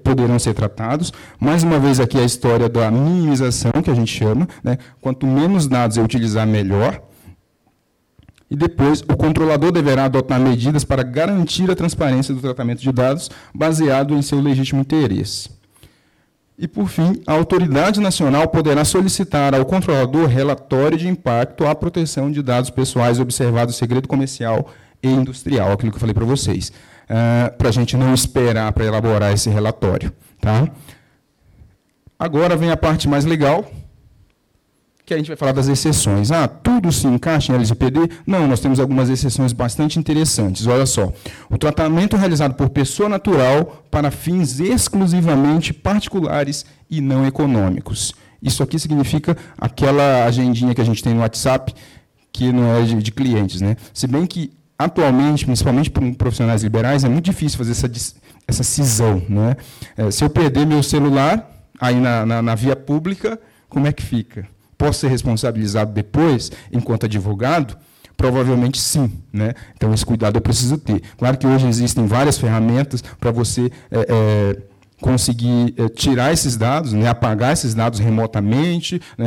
[0.05, 1.13] poderão ser tratados.
[1.41, 4.47] Mais uma vez aqui a história da minimização, que a gente chama.
[4.63, 4.79] Né?
[5.01, 7.03] Quanto menos dados eu utilizar, melhor.
[8.49, 13.29] E depois, o controlador deverá adotar medidas para garantir a transparência do tratamento de dados
[13.53, 15.58] baseado em seu legítimo interesse.
[16.59, 22.33] E, por fim, a autoridade nacional poderá solicitar ao controlador relatório de impacto à proteção
[22.33, 24.69] de dados pessoais observado segredo comercial
[25.01, 26.73] e industrial, aquilo que eu falei para vocês,
[27.05, 30.13] uh, para a gente não esperar para elaborar esse relatório.
[30.41, 30.69] Tá?
[32.19, 33.71] Agora vem a parte mais legal,
[35.09, 36.31] que a gente vai falar das exceções.
[36.31, 38.11] Ah, tudo se encaixa em LGPD?
[38.27, 40.67] Não, nós temos algumas exceções bastante interessantes.
[40.67, 41.11] Olha só.
[41.49, 48.15] O tratamento realizado por pessoa natural para fins exclusivamente particulares e não econômicos.
[48.43, 51.75] Isso aqui significa aquela agendinha que a gente tem no WhatsApp,
[52.31, 53.63] que não é de, de clientes.
[53.63, 53.77] Né?
[53.95, 57.91] Se bem que, atualmente, principalmente para profissionais liberais, é muito difícil fazer essa,
[58.47, 59.23] essa cisão.
[59.27, 59.57] Né?
[59.97, 63.41] É, se eu perder meu celular aí na, na, na via pública,
[63.71, 64.47] como é que fica?
[64.79, 67.77] Posso ser responsabilizado depois, enquanto advogado?
[68.17, 69.13] Provavelmente sim.
[69.33, 69.55] Né?
[69.77, 71.03] Então, esse cuidado eu preciso ter.
[71.17, 74.57] Claro que hoje existem várias ferramentas para você é, é,
[75.01, 79.27] conseguir é, tirar esses dados, né, apagar esses dados remotamente, né,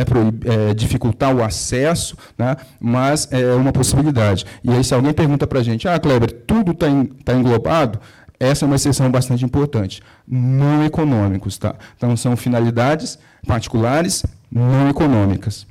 [0.76, 4.46] dificultar o acesso, né, mas é uma possibilidade.
[4.64, 6.88] E aí, se alguém pergunta para a gente, ah, Kleber, tudo está
[7.24, 8.00] tá englobado?
[8.42, 10.02] Essa é uma exceção bastante importante.
[10.28, 11.60] Não econômicos.
[11.60, 11.76] Tá?
[11.96, 15.68] Então, são finalidades particulares não econômicas.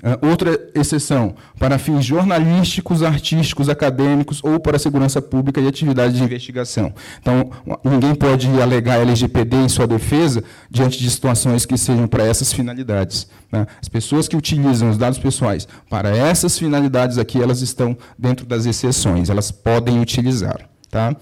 [0.00, 6.22] Uh, outra exceção, para fins jornalísticos, artísticos, acadêmicos ou para segurança pública e atividades de
[6.22, 6.92] investigação.
[7.20, 7.50] Então,
[7.82, 13.26] ninguém pode alegar LGPD em sua defesa diante de situações que sejam para essas finalidades.
[13.50, 13.66] Né?
[13.80, 18.66] As pessoas que utilizam os dados pessoais para essas finalidades aqui, elas estão dentro das
[18.66, 20.68] exceções, elas podem utilizar.
[20.90, 21.16] Tá?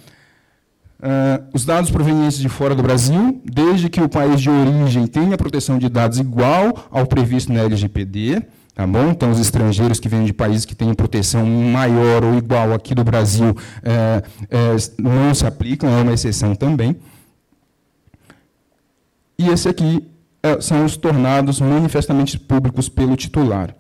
[1.37, 5.37] Uh, os dados provenientes de fora do Brasil, desde que o país de origem tenha
[5.37, 8.43] proteção de dados igual ao previsto na LGPD,
[8.75, 9.11] tá bom?
[9.11, 13.05] Então, os estrangeiros que vêm de países que têm proteção maior ou igual aqui do
[13.05, 16.97] Brasil é, é, não se aplicam, é uma exceção também.
[19.39, 20.07] E esse aqui
[20.43, 23.75] é, são os tornados manifestamente públicos pelo titular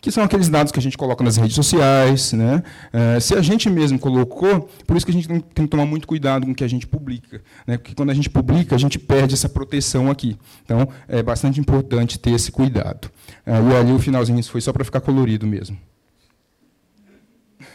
[0.00, 2.32] que são aqueles dados que a gente coloca nas redes sociais.
[2.32, 2.62] Né?
[2.92, 6.06] É, se a gente mesmo colocou, por isso que a gente tem, que tomar muito
[6.06, 7.42] cuidado com o que a gente publica.
[7.66, 7.76] Né?
[7.76, 10.36] Porque quando a gente publica, a gente perde essa proteção aqui.
[10.64, 13.10] Então, é bastante importante ter esse cuidado.
[13.44, 15.78] É, e ali o finalzinho foi só para ficar colorido mesmo.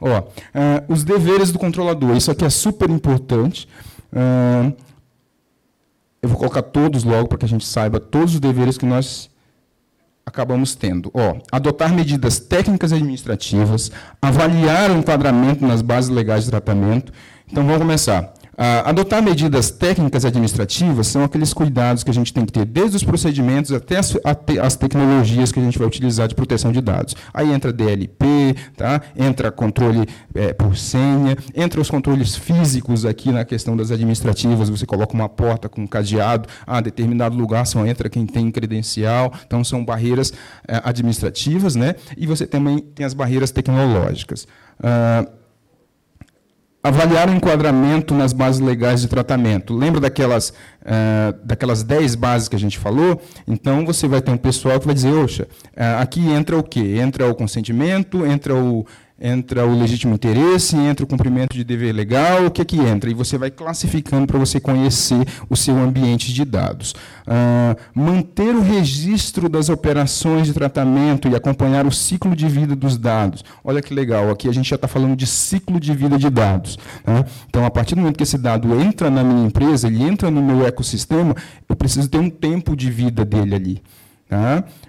[0.00, 0.22] Ó,
[0.54, 2.16] é, os deveres do controlador.
[2.16, 3.68] Isso aqui é super importante.
[4.12, 4.72] É,
[6.22, 9.30] eu vou colocar todos logo para que a gente saiba todos os deveres que nós
[10.26, 11.10] acabamos tendo?
[11.14, 17.12] Ó, adotar medidas técnicas e administrativas, avaliar o enquadramento nas bases legais de tratamento.
[17.50, 18.32] Então, vamos começar.
[18.56, 22.64] Ah, adotar medidas técnicas e administrativas são aqueles cuidados que a gente tem que ter,
[22.64, 26.70] desde os procedimentos até as, até as, tecnologias que a gente vai utilizar de proteção
[26.70, 27.14] de dados.
[27.32, 29.00] Aí entra DLP, tá?
[29.16, 34.86] entra controle é, por senha, entra os controles físicos aqui na questão das administrativas, você
[34.86, 39.32] coloca uma porta com um cadeado, a ah, determinado lugar só entra quem tem credencial,
[39.46, 40.32] então são barreiras
[40.68, 41.94] é, administrativas, né?
[42.16, 44.46] e você também tem as barreiras tecnológicas.
[44.82, 45.26] Ah,
[46.84, 49.74] avaliar o enquadramento nas bases legais de tratamento.
[49.74, 53.22] Lembra daquelas, uh, daquelas 10 bases que a gente falou?
[53.48, 56.98] Então, você vai ter um pessoal que vai dizer, oxa, uh, aqui entra o quê?
[57.00, 58.86] Entra o consentimento, entra o
[59.20, 63.08] entra o legítimo interesse, entra o cumprimento de dever legal, o que é que entra?
[63.08, 66.94] E você vai classificando para você conhecer o seu ambiente de dados.
[67.26, 72.98] Ah, manter o registro das operações de tratamento e acompanhar o ciclo de vida dos
[72.98, 73.44] dados.
[73.62, 76.76] Olha que legal, aqui a gente já está falando de ciclo de vida de dados.
[77.06, 77.24] Né?
[77.48, 80.42] Então, a partir do momento que esse dado entra na minha empresa, ele entra no
[80.42, 81.36] meu ecossistema,
[81.68, 83.82] eu preciso ter um tempo de vida dele ali.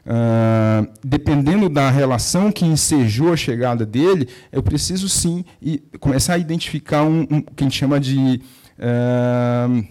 [0.06, 5.44] Uh, dependendo da relação que ensejou a chegada dele, eu preciso sim
[6.00, 8.42] começar a identificar um, um que a gente chama de.
[8.78, 9.86] Uh,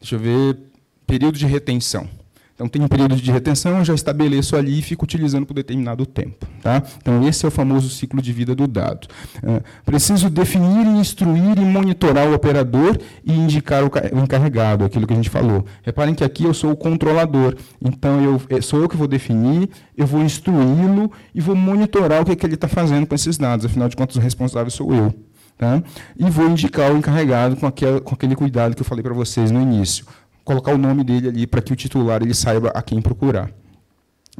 [0.00, 0.58] deixa eu ver.
[1.06, 2.17] Período de retenção.
[2.58, 6.44] Então, tem um período de retenção, já estabeleço ali e fico utilizando por determinado tempo.
[6.60, 6.82] Tá?
[7.00, 9.06] Então, esse é o famoso ciclo de vida do dado.
[9.36, 15.16] Uh, preciso definir, instruir e monitorar o operador e indicar o encarregado, aquilo que a
[15.16, 15.64] gente falou.
[15.84, 17.54] Reparem que aqui eu sou o controlador.
[17.80, 22.24] Então, eu, é, sou eu que vou definir, eu vou instruí-lo e vou monitorar o
[22.24, 23.66] que, é que ele está fazendo com esses dados.
[23.66, 25.14] Afinal de contas, o responsável sou eu.
[25.56, 25.80] Tá?
[26.16, 29.52] E vou indicar o encarregado com aquele, com aquele cuidado que eu falei para vocês
[29.52, 30.04] no início
[30.48, 33.50] colocar o nome dele ali para que o titular ele saiba a quem procurar.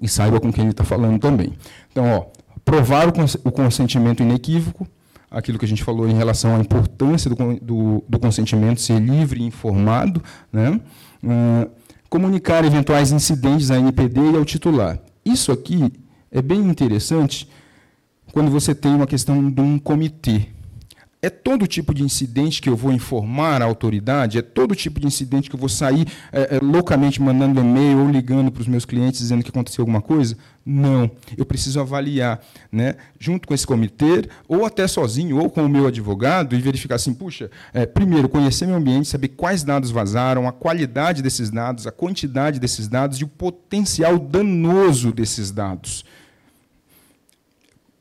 [0.00, 1.52] E saiba com quem ele está falando também.
[1.92, 2.26] Então, ó,
[2.64, 3.08] provar
[3.44, 4.88] o consentimento inequívoco,
[5.30, 9.42] aquilo que a gente falou em relação à importância do, do, do consentimento ser livre
[9.42, 10.80] e informado, né?
[11.22, 11.70] Uh,
[12.08, 14.98] comunicar eventuais incidentes à NPD e ao titular.
[15.22, 15.92] Isso aqui
[16.32, 17.46] é bem interessante
[18.32, 20.48] quando você tem uma questão de um comitê.
[21.20, 24.38] É todo tipo de incidente que eu vou informar a autoridade?
[24.38, 28.10] É todo tipo de incidente que eu vou sair é, é, loucamente mandando e-mail ou
[28.10, 30.36] ligando para os meus clientes dizendo que aconteceu alguma coisa?
[30.64, 31.10] Não.
[31.36, 32.40] Eu preciso avaliar,
[32.70, 36.96] né, junto com esse comitê, ou até sozinho, ou com o meu advogado, e verificar
[36.96, 41.86] assim: puxa, é, primeiro, conhecer meu ambiente, saber quais dados vazaram, a qualidade desses dados,
[41.86, 46.04] a quantidade desses dados e o potencial danoso desses dados.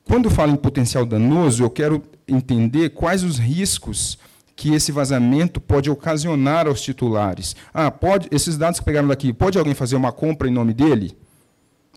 [0.08, 4.18] Quando eu falo em potencial danoso, eu quero entender quais os riscos
[4.56, 7.56] que esse vazamento pode ocasionar aos titulares.
[7.74, 11.16] Ah, pode, esses dados que pegaram daqui, pode alguém fazer uma compra em nome dele?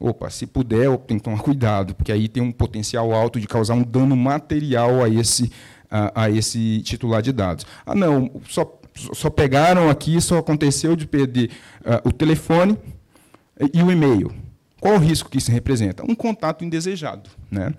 [0.00, 3.74] Opa, se puder, tenho que tomar cuidado, porque aí tem um potencial alto de causar
[3.74, 5.50] um dano material a esse,
[5.90, 7.64] a, a esse titular de dados.
[7.86, 11.50] Ah, não, só, só pegaram aqui, só aconteceu de perder
[11.80, 12.76] uh, o telefone
[13.72, 14.32] e o e-mail.
[14.80, 16.02] Qual o risco que isso representa?
[16.08, 17.28] Um contato indesejado.
[17.50, 17.74] Né?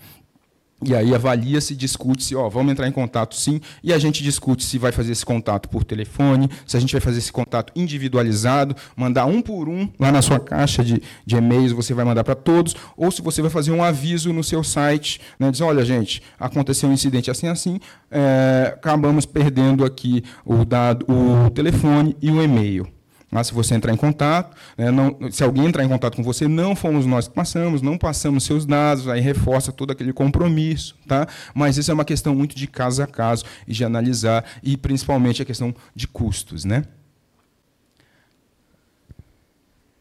[0.83, 4.79] E aí avalia-se, discute-se, ó, vamos entrar em contato sim, e a gente discute se
[4.79, 9.25] vai fazer esse contato por telefone, se a gente vai fazer esse contato individualizado, mandar
[9.25, 12.75] um por um lá na sua caixa de, de e-mails, você vai mandar para todos,
[12.97, 16.89] ou se você vai fazer um aviso no seu site, né, diz, olha, gente, aconteceu
[16.89, 17.79] um incidente assim assim,
[18.09, 23.00] é, acabamos perdendo aqui o dado, o telefone e o e-mail.
[23.31, 26.49] Mas se você entrar em contato, né, não, se alguém entrar em contato com você,
[26.49, 30.97] não fomos nós que passamos, não passamos seus dados, aí reforça todo aquele compromisso.
[31.07, 31.25] Tá?
[31.55, 35.41] Mas isso é uma questão muito de caso a caso e de analisar, e principalmente
[35.41, 36.65] a questão de custos.
[36.65, 36.83] Né?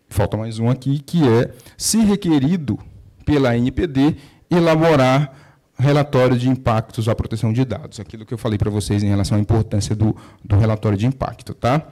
[0.08, 2.80] Falta mais um aqui, que é, se requerido
[3.24, 4.16] pela NPD,
[4.50, 5.32] elaborar
[5.78, 8.00] relatório de impactos à proteção de dados.
[8.00, 11.54] Aquilo que eu falei para vocês em relação à importância do, do relatório de impacto.
[11.54, 11.86] Tá?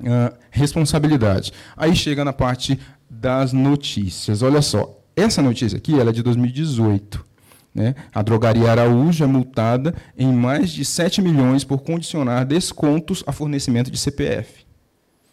[0.00, 1.52] Uh, responsabilidade.
[1.76, 2.78] Aí chega na parte
[3.08, 4.42] das notícias.
[4.42, 7.26] Olha só, essa notícia aqui ela é de 2018.
[7.74, 7.94] Né?
[8.14, 13.90] A drogaria Araújo é multada em mais de 7 milhões por condicionar descontos a fornecimento
[13.90, 14.66] de CPF.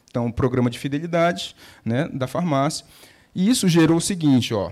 [0.09, 2.85] Então, programa de fidelidade né, da farmácia.
[3.33, 4.71] E isso gerou o seguinte, ó,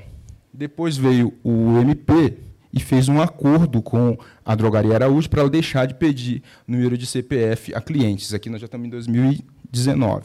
[0.53, 2.37] depois veio o MP
[2.71, 7.05] e fez um acordo com a drogaria Araújo para ela deixar de pedir número de
[7.05, 8.33] CPF a clientes.
[8.33, 9.53] Aqui nós já estamos em 2018.
[9.74, 10.24] 19.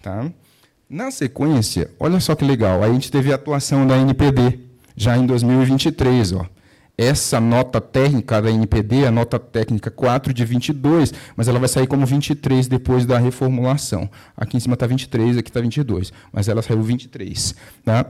[0.00, 0.30] Tá?
[0.88, 4.60] Na sequência, olha só que legal, a gente teve a atuação da NPD,
[4.96, 6.32] já em 2023.
[6.34, 6.46] Ó.
[6.96, 11.88] Essa nota técnica da NPD, a nota técnica 4 de 22, mas ela vai sair
[11.88, 14.08] como 23 depois da reformulação.
[14.36, 17.56] Aqui em cima está 23, aqui está 22, mas ela saiu 23.
[17.84, 18.06] Tá?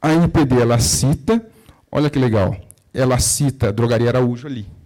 [0.00, 1.46] A NPD, ela cita,
[1.92, 2.56] olha que legal,
[2.94, 4.77] ela cita a Drogaria Araújo ali.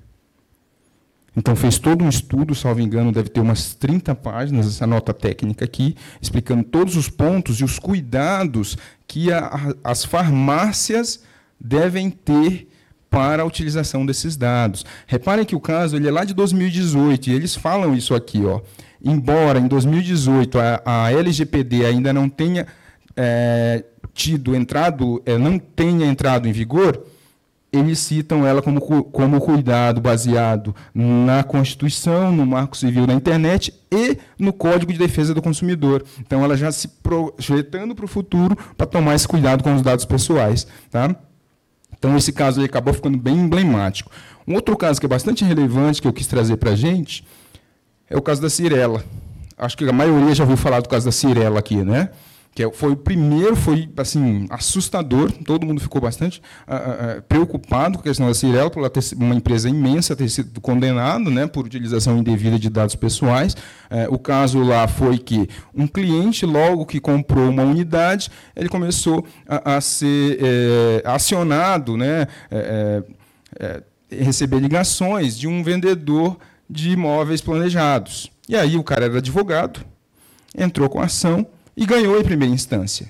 [1.36, 5.64] Então, fez todo um estudo, salvo engano, deve ter umas 30 páginas, essa nota técnica
[5.64, 8.76] aqui, explicando todos os pontos e os cuidados
[9.06, 11.22] que a, as farmácias
[11.58, 12.68] devem ter
[13.08, 14.84] para a utilização desses dados.
[15.06, 18.42] Reparem que o caso ele é lá de 2018, e eles falam isso aqui.
[18.44, 18.60] Ó.
[19.04, 22.66] Embora em 2018 a, a LGPD ainda não tenha
[23.16, 27.04] é, tido entrado, é, não tenha entrado em vigor,
[27.72, 34.18] eles citam ela como, como cuidado baseado na Constituição, no Marco Civil da Internet e
[34.38, 36.04] no Código de Defesa do Consumidor.
[36.20, 40.04] Então, ela já se projetando para o futuro para tomar esse cuidado com os dados
[40.04, 40.66] pessoais.
[40.90, 41.16] Tá?
[41.96, 44.10] Então, esse caso aí acabou ficando bem emblemático.
[44.46, 47.24] Um outro caso que é bastante relevante, que eu quis trazer para a gente,
[48.10, 49.02] é o caso da Cirela.
[49.56, 52.10] Acho que a maioria já ouviu falar do caso da Cirela aqui, né?
[52.54, 55.32] Que é, foi o primeiro, foi assim assustador.
[55.44, 59.00] Todo mundo ficou bastante uh, uh, preocupado com a questão da Cirela, por ela ter
[59.16, 63.54] uma empresa imensa ter sido condenado, né, por utilização indevida de dados pessoais.
[63.54, 69.24] Uh, o caso lá foi que um cliente, logo que comprou uma unidade, ele começou
[69.48, 73.02] a, a ser é, acionado, né, é,
[73.58, 76.36] é, receber ligações de um vendedor
[76.68, 78.30] de imóveis planejados.
[78.46, 79.80] E aí o cara era advogado,
[80.54, 81.46] entrou com ação
[81.76, 83.08] e ganhou em primeira instância.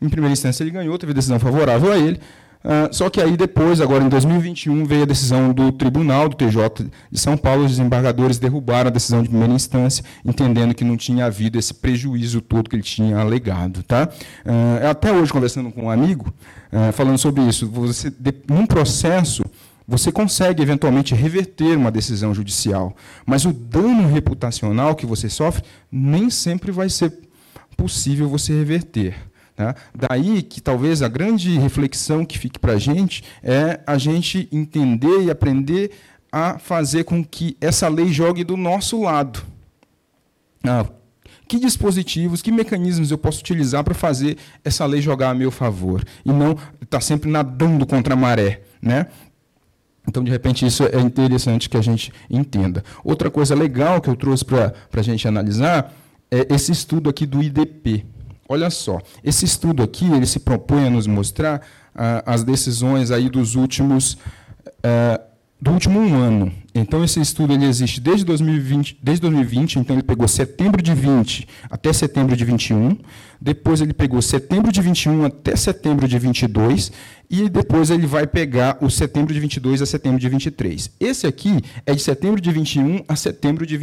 [0.00, 2.18] Em primeira instância ele ganhou, teve decisão favorável a ele,
[2.64, 6.90] uh, só que aí depois, agora em 2021, veio a decisão do Tribunal do TJ
[7.10, 11.26] de São Paulo, os desembargadores derrubaram a decisão de primeira instância, entendendo que não tinha
[11.26, 13.84] havido esse prejuízo todo que ele tinha alegado.
[13.84, 14.08] Tá?
[14.44, 16.34] Uh, até hoje, conversando com um amigo,
[16.72, 18.12] uh, falando sobre isso, você,
[18.48, 19.44] num processo,
[19.86, 26.28] você consegue eventualmente reverter uma decisão judicial, mas o dano reputacional que você sofre nem
[26.30, 27.12] sempre vai ser
[27.82, 29.16] possível você reverter.
[29.56, 29.74] Tá?
[29.92, 35.24] Daí que talvez a grande reflexão que fique para a gente é a gente entender
[35.24, 35.90] e aprender
[36.30, 39.42] a fazer com que essa lei jogue do nosso lado.
[40.62, 40.86] Ah,
[41.48, 46.04] que dispositivos, que mecanismos eu posso utilizar para fazer essa lei jogar a meu favor
[46.24, 49.08] e não estar tá sempre nadando contra a maré, né?
[50.06, 52.84] Então, de repente, isso é interessante que a gente entenda.
[53.04, 55.92] Outra coisa legal que eu trouxe para a gente analisar
[56.32, 58.06] é esse estudo aqui do IDP.
[58.48, 61.60] Olha só, esse estudo aqui ele se propõe a nos mostrar
[61.94, 64.16] ah, as decisões aí dos últimos
[64.82, 65.20] ah,
[65.60, 66.52] do último um ano.
[66.74, 71.46] Então esse estudo ele existe desde 2020, desde 2020, então ele pegou setembro de 20
[71.70, 72.96] até setembro de 21,
[73.40, 76.90] depois ele pegou setembro de 21 até setembro de 22
[77.30, 80.90] e depois ele vai pegar o setembro de 22 a setembro de 23.
[80.98, 83.76] Esse aqui é de setembro de 21 a setembro de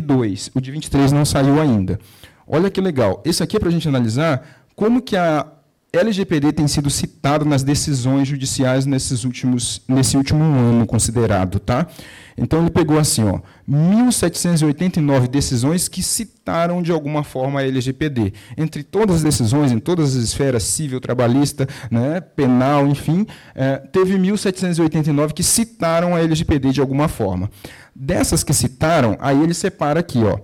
[0.00, 0.50] 22.
[0.54, 1.98] O de 23 não saiu ainda.
[2.46, 3.22] Olha que legal.
[3.24, 5.46] Esse aqui é para a gente analisar como que a
[5.92, 11.58] LGPD tem sido citada nas decisões judiciais nesses últimos, nesse último ano considerado.
[11.58, 11.86] Tá?
[12.36, 18.34] Então, ele pegou assim, ó, 1.789 decisões que citaram de alguma forma a LGPD.
[18.58, 24.18] Entre todas as decisões, em todas as esferas, civil, trabalhista, né, penal, enfim, é, teve
[24.18, 27.50] 1.789 que citaram a LGPD de alguma forma.
[27.94, 30.38] Dessas que citaram, aí ele separa aqui, ó,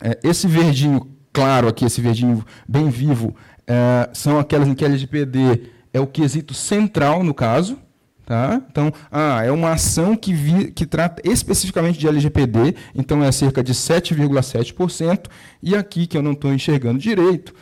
[0.00, 3.34] é, esse verdinho claro aqui, esse verdinho bem vivo,
[3.66, 7.78] é, são aquelas em que a LGPD é o quesito central no caso.
[8.26, 8.62] Tá?
[8.70, 13.62] Então, ah, é uma ação que, vi, que trata especificamente de LGPD, então é cerca
[13.62, 15.26] de 7,7%,
[15.62, 17.54] e aqui, que eu não estou enxergando direito,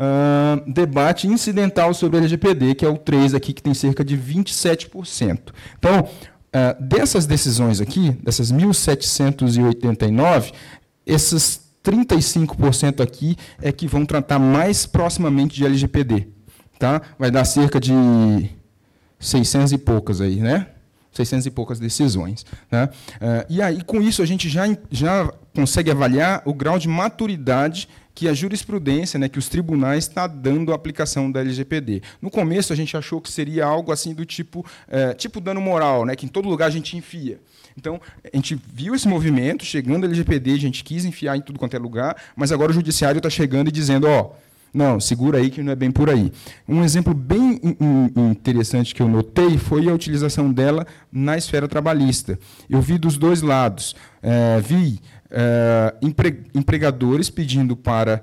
[0.00, 5.52] Uh, debate incidental sobre LGPD, que é o 3 aqui, que tem cerca de 27%.
[5.78, 10.54] Então, uh, dessas decisões aqui, dessas 1.789,
[11.06, 16.28] essas 35% aqui é que vão tratar mais proximamente de LGPD.
[16.78, 17.02] Tá?
[17.18, 17.92] Vai dar cerca de
[19.18, 20.66] 600 e poucas aí, né?
[21.12, 22.46] 600 e poucas decisões.
[22.70, 22.84] Né?
[22.84, 27.88] Uh, e aí, com isso, a gente já, já consegue avaliar o grau de maturidade
[28.14, 32.02] que a jurisprudência, né, que os tribunais está dando à aplicação da LGPD.
[32.20, 36.04] No começo, a gente achou que seria algo assim do tipo, é, tipo dano moral,
[36.04, 37.40] né, que em todo lugar a gente enfia.
[37.80, 41.74] Então, a gente viu esse movimento chegando LGPD, a gente quis enfiar em tudo quanto
[41.74, 44.32] é lugar, mas agora o judiciário está chegando e dizendo, ó,
[44.72, 46.30] não, segura aí que não é bem por aí.
[46.68, 47.58] Um exemplo bem
[48.30, 52.38] interessante que eu notei foi a utilização dela na esfera trabalhista.
[52.68, 53.96] Eu vi dos dois lados.
[54.22, 55.00] É, vi
[55.30, 55.94] é,
[56.54, 58.22] empregadores pedindo para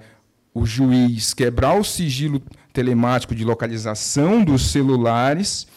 [0.53, 2.41] o juiz quebrar o sigilo
[2.71, 5.67] telemático de localização dos celulares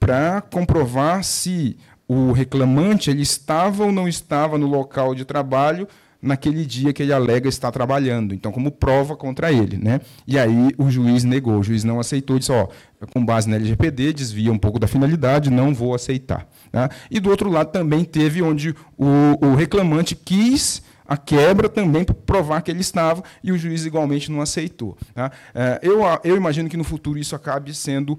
[0.00, 1.76] para comprovar se
[2.12, 5.86] o reclamante ele estava ou não estava no local de trabalho
[6.20, 10.00] naquele dia que ele alega estar trabalhando, então como prova contra ele, né?
[10.26, 12.66] E aí o juiz negou, o juiz não aceitou, disse, ó,
[13.12, 16.48] com base na LGPD, desvia um pouco da finalidade, não vou aceitar.
[16.72, 16.90] Tá?
[17.08, 19.06] E do outro lado também teve onde o,
[19.40, 24.32] o reclamante quis a quebra também para provar que ele estava e o juiz igualmente
[24.32, 24.98] não aceitou.
[25.14, 25.30] Tá?
[25.54, 28.18] É, eu, eu imagino que no futuro isso acabe sendo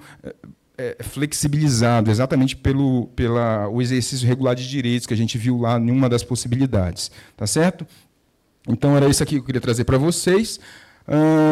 [0.82, 5.60] é, é, flexibilizado exatamente pelo pela, o exercício regular de direitos que a gente viu
[5.60, 7.12] lá em uma das possibilidades.
[7.38, 7.86] Tá certo?
[8.68, 10.60] Então, era isso aqui que eu queria trazer para vocês.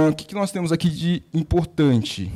[0.09, 2.31] O que, que nós temos aqui de importante?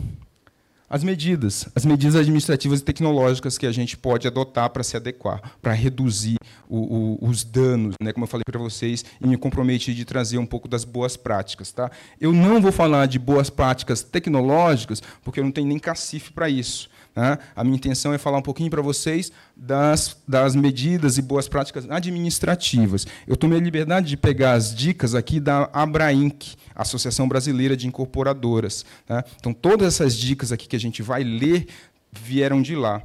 [0.90, 5.42] As medidas, as medidas administrativas e tecnológicas que a gente pode adotar para se adequar,
[5.62, 6.36] para reduzir
[6.70, 10.38] o, o, os danos, né, como eu falei para vocês, e me comprometi de trazer
[10.38, 11.72] um pouco das boas práticas.
[11.72, 11.90] Tá?
[12.20, 16.50] Eu não vou falar de boas práticas tecnológicas, porque eu não tenho nem cacife para
[16.50, 16.90] isso.
[17.14, 17.38] Tá?
[17.56, 21.90] A minha intenção é falar um pouquinho para vocês das, das medidas e boas práticas
[21.90, 23.06] administrativas.
[23.28, 28.86] Eu tomei a liberdade de pegar as dicas aqui da Abrainc, Associação Brasileira de Incorporadoras.
[29.06, 29.24] Tá?
[29.38, 31.68] Então, todas essas dicas aqui que a gente vai ler
[32.12, 33.02] vieram de lá.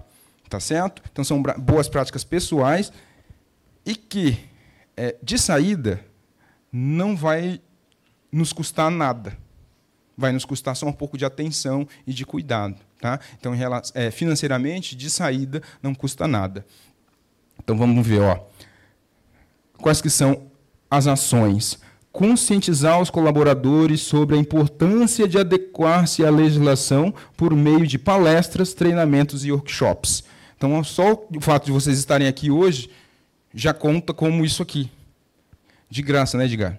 [0.48, 1.02] Tá certo?
[1.12, 2.90] Então, são boas práticas pessoais
[3.84, 4.38] e que,
[4.96, 6.04] é, de saída,
[6.72, 7.60] não vai
[8.32, 9.36] nos custar nada.
[10.16, 12.76] Vai nos custar só um pouco de atenção e de cuidado.
[13.00, 13.20] Tá?
[13.38, 13.52] Então,
[13.94, 16.66] é, financeiramente, de saída, não custa nada.
[17.62, 18.20] Então, vamos ver.
[18.20, 18.46] Ó.
[19.76, 20.50] Quais que são
[20.90, 21.78] as ações?
[22.18, 29.44] Conscientizar os colaboradores sobre a importância de adequar-se à legislação por meio de palestras, treinamentos
[29.44, 30.24] e workshops.
[30.56, 32.90] Então, só o fato de vocês estarem aqui hoje
[33.54, 34.90] já conta como isso aqui.
[35.88, 36.76] De graça, né, Edgar?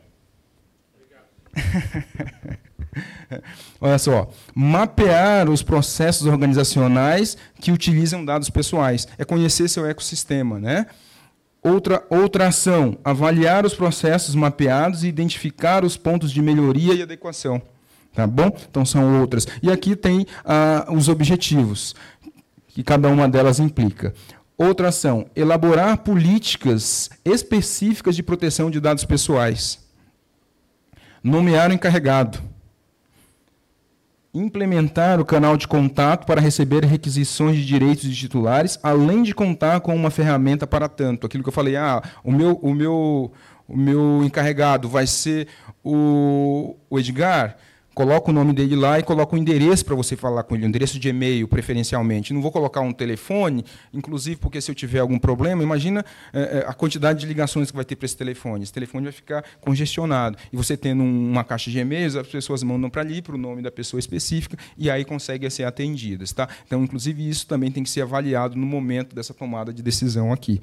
[0.94, 2.58] Obrigado.
[3.80, 9.08] Olha só, mapear os processos organizacionais que utilizam dados pessoais.
[9.18, 10.86] É conhecer seu ecossistema, né?
[11.62, 17.62] Outra, outra ação, avaliar os processos mapeados e identificar os pontos de melhoria e adequação.
[18.14, 18.52] Tá bom?
[18.70, 19.46] Então são outras.
[19.62, 21.96] E aqui tem ah, os objetivos,
[22.70, 24.14] que cada uma delas implica.
[24.58, 29.80] Outra ação, elaborar políticas específicas de proteção de dados pessoais.
[31.22, 32.49] Nomear o encarregado
[34.34, 39.80] implementar o canal de contato para receber requisições de direitos de titulares, além de contar
[39.82, 41.26] com uma ferramenta para tanto.
[41.26, 43.32] Aquilo que eu falei, ah, o meu, o meu,
[43.68, 45.48] o meu encarregado vai ser
[45.84, 47.58] o, o Edgar,
[47.94, 50.68] coloca o nome dele lá e coloca o endereço para você falar com ele, o
[50.68, 52.34] endereço de e-mail, preferencialmente.
[52.34, 56.74] Não vou colocar um telefone, inclusive porque se eu tiver algum problema, imagina é, a
[56.74, 58.64] quantidade de ligações que vai ter para esse telefone.
[58.64, 60.38] Esse telefone vai ficar congestionado.
[60.52, 63.62] E você tendo uma caixa de e-mails, as pessoas mandam para ali, para o nome
[63.62, 66.32] da pessoa específica, e aí conseguem ser atendidas.
[66.32, 66.48] Tá?
[66.66, 70.62] Então, inclusive, isso também tem que ser avaliado no momento dessa tomada de decisão aqui.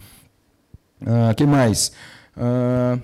[1.00, 1.92] O uh, que mais?
[2.36, 3.00] Uh,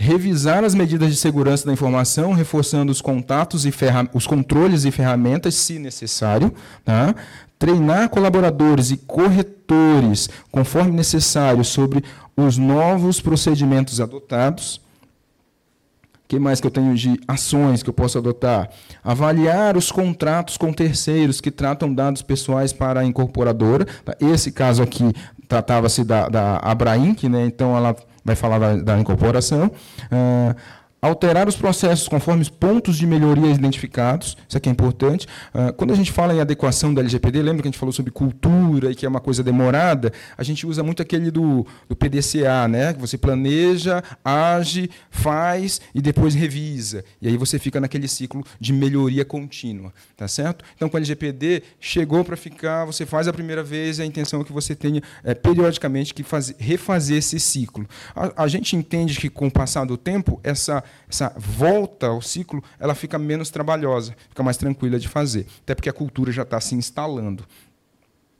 [0.00, 3.72] revisar as medidas de segurança da informação, reforçando os contatos e
[4.14, 7.16] os controles e ferramentas, se necessário, tá?
[7.58, 12.04] treinar colaboradores e corretores, conforme necessário, sobre
[12.36, 14.76] os novos procedimentos adotados.
[14.76, 18.70] O que mais que eu tenho de ações que eu posso adotar?
[19.02, 23.84] Avaliar os contratos com terceiros que tratam dados pessoais para a incorporadora.
[24.20, 25.12] Esse caso aqui
[25.48, 27.44] tratava-se da, da Abrainc, né?
[27.46, 27.96] então ela
[28.28, 29.70] vai falar da, da incorporação.
[30.12, 30.54] Uh,
[31.00, 35.26] alterar os processos conforme os pontos de melhoria identificados, isso aqui é importante.
[35.54, 38.10] Uh, quando a gente fala em adequação da LGPD, lembra que a gente falou sobre
[38.10, 40.12] cultura e que é uma coisa demorada?
[40.36, 42.92] A gente usa muito aquele do, do PDCA, né?
[42.92, 47.04] que você planeja, age, faz e depois revisa.
[47.22, 49.92] E aí você fica naquele ciclo de melhoria contínua.
[50.16, 50.64] Tá certo?
[50.74, 54.44] Então, com a LGPD, chegou para ficar, você faz a primeira vez, a intenção é
[54.44, 57.86] que você tenha é, periodicamente que fazer, refazer esse ciclo.
[58.14, 62.62] A, a gente entende que, com o passar do tempo, essa essa volta ao ciclo
[62.78, 66.60] ela fica menos trabalhosa, fica mais tranquila de fazer, até porque a cultura já está
[66.60, 67.44] se instalando.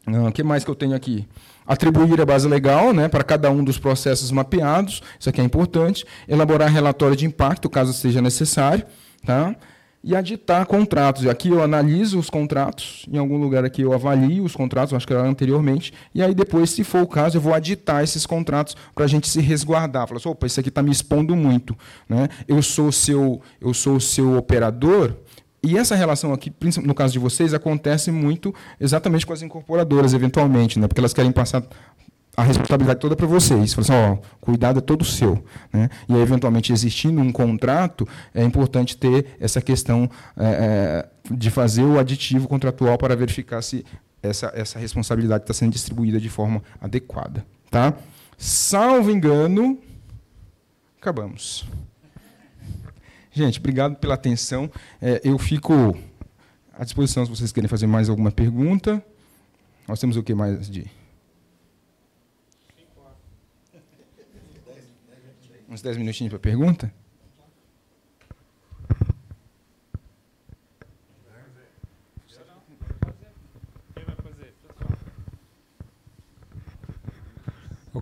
[0.06, 1.26] Ah, o que mais que eu tenho aqui?
[1.66, 6.06] Atribuir a base legal né, para cada um dos processos mapeados, isso aqui é importante.
[6.26, 8.86] Elaborar relatório de impacto, caso seja necessário.
[9.24, 9.54] Tá?
[10.02, 11.26] E aditar contratos.
[11.26, 15.12] Aqui eu analiso os contratos, em algum lugar aqui eu avalio os contratos, acho que
[15.12, 19.04] era anteriormente, e aí depois, se for o caso, eu vou aditar esses contratos para
[19.04, 20.06] a gente se resguardar.
[20.06, 21.76] Falar assim, opa, isso aqui está me expondo muito.
[22.08, 22.28] Né?
[22.46, 25.14] Eu sou seu, eu sou o seu operador,
[25.62, 26.52] e essa relação aqui,
[26.84, 30.86] no caso de vocês, acontece muito exatamente com as incorporadoras, eventualmente, né?
[30.86, 31.64] porque elas querem passar
[32.36, 33.74] a responsabilidade toda para vocês.
[33.74, 35.42] Fala assim, ó, cuidado é todo seu.
[35.72, 35.88] Né?
[36.08, 41.82] E aí, eventualmente, existindo um contrato, é importante ter essa questão é, é de fazer
[41.82, 43.84] o aditivo contratual para verificar se
[44.22, 47.44] essa, essa responsabilidade está sendo distribuída de forma adequada.
[47.70, 47.94] Tá?
[48.36, 49.78] Salvo engano,
[51.00, 51.66] acabamos.
[53.32, 54.70] Gente, obrigado pela atenção.
[55.00, 55.96] É, eu fico
[56.72, 59.04] à disposição se vocês querem fazer mais alguma pergunta.
[59.86, 60.86] Nós temos o que mais de...
[65.78, 66.92] Uns 10 minutinhos para pergunta?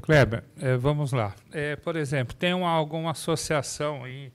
[0.06, 1.34] Kleber, é, vamos lá.
[1.50, 4.32] É, por exemplo, tem uma, alguma associação em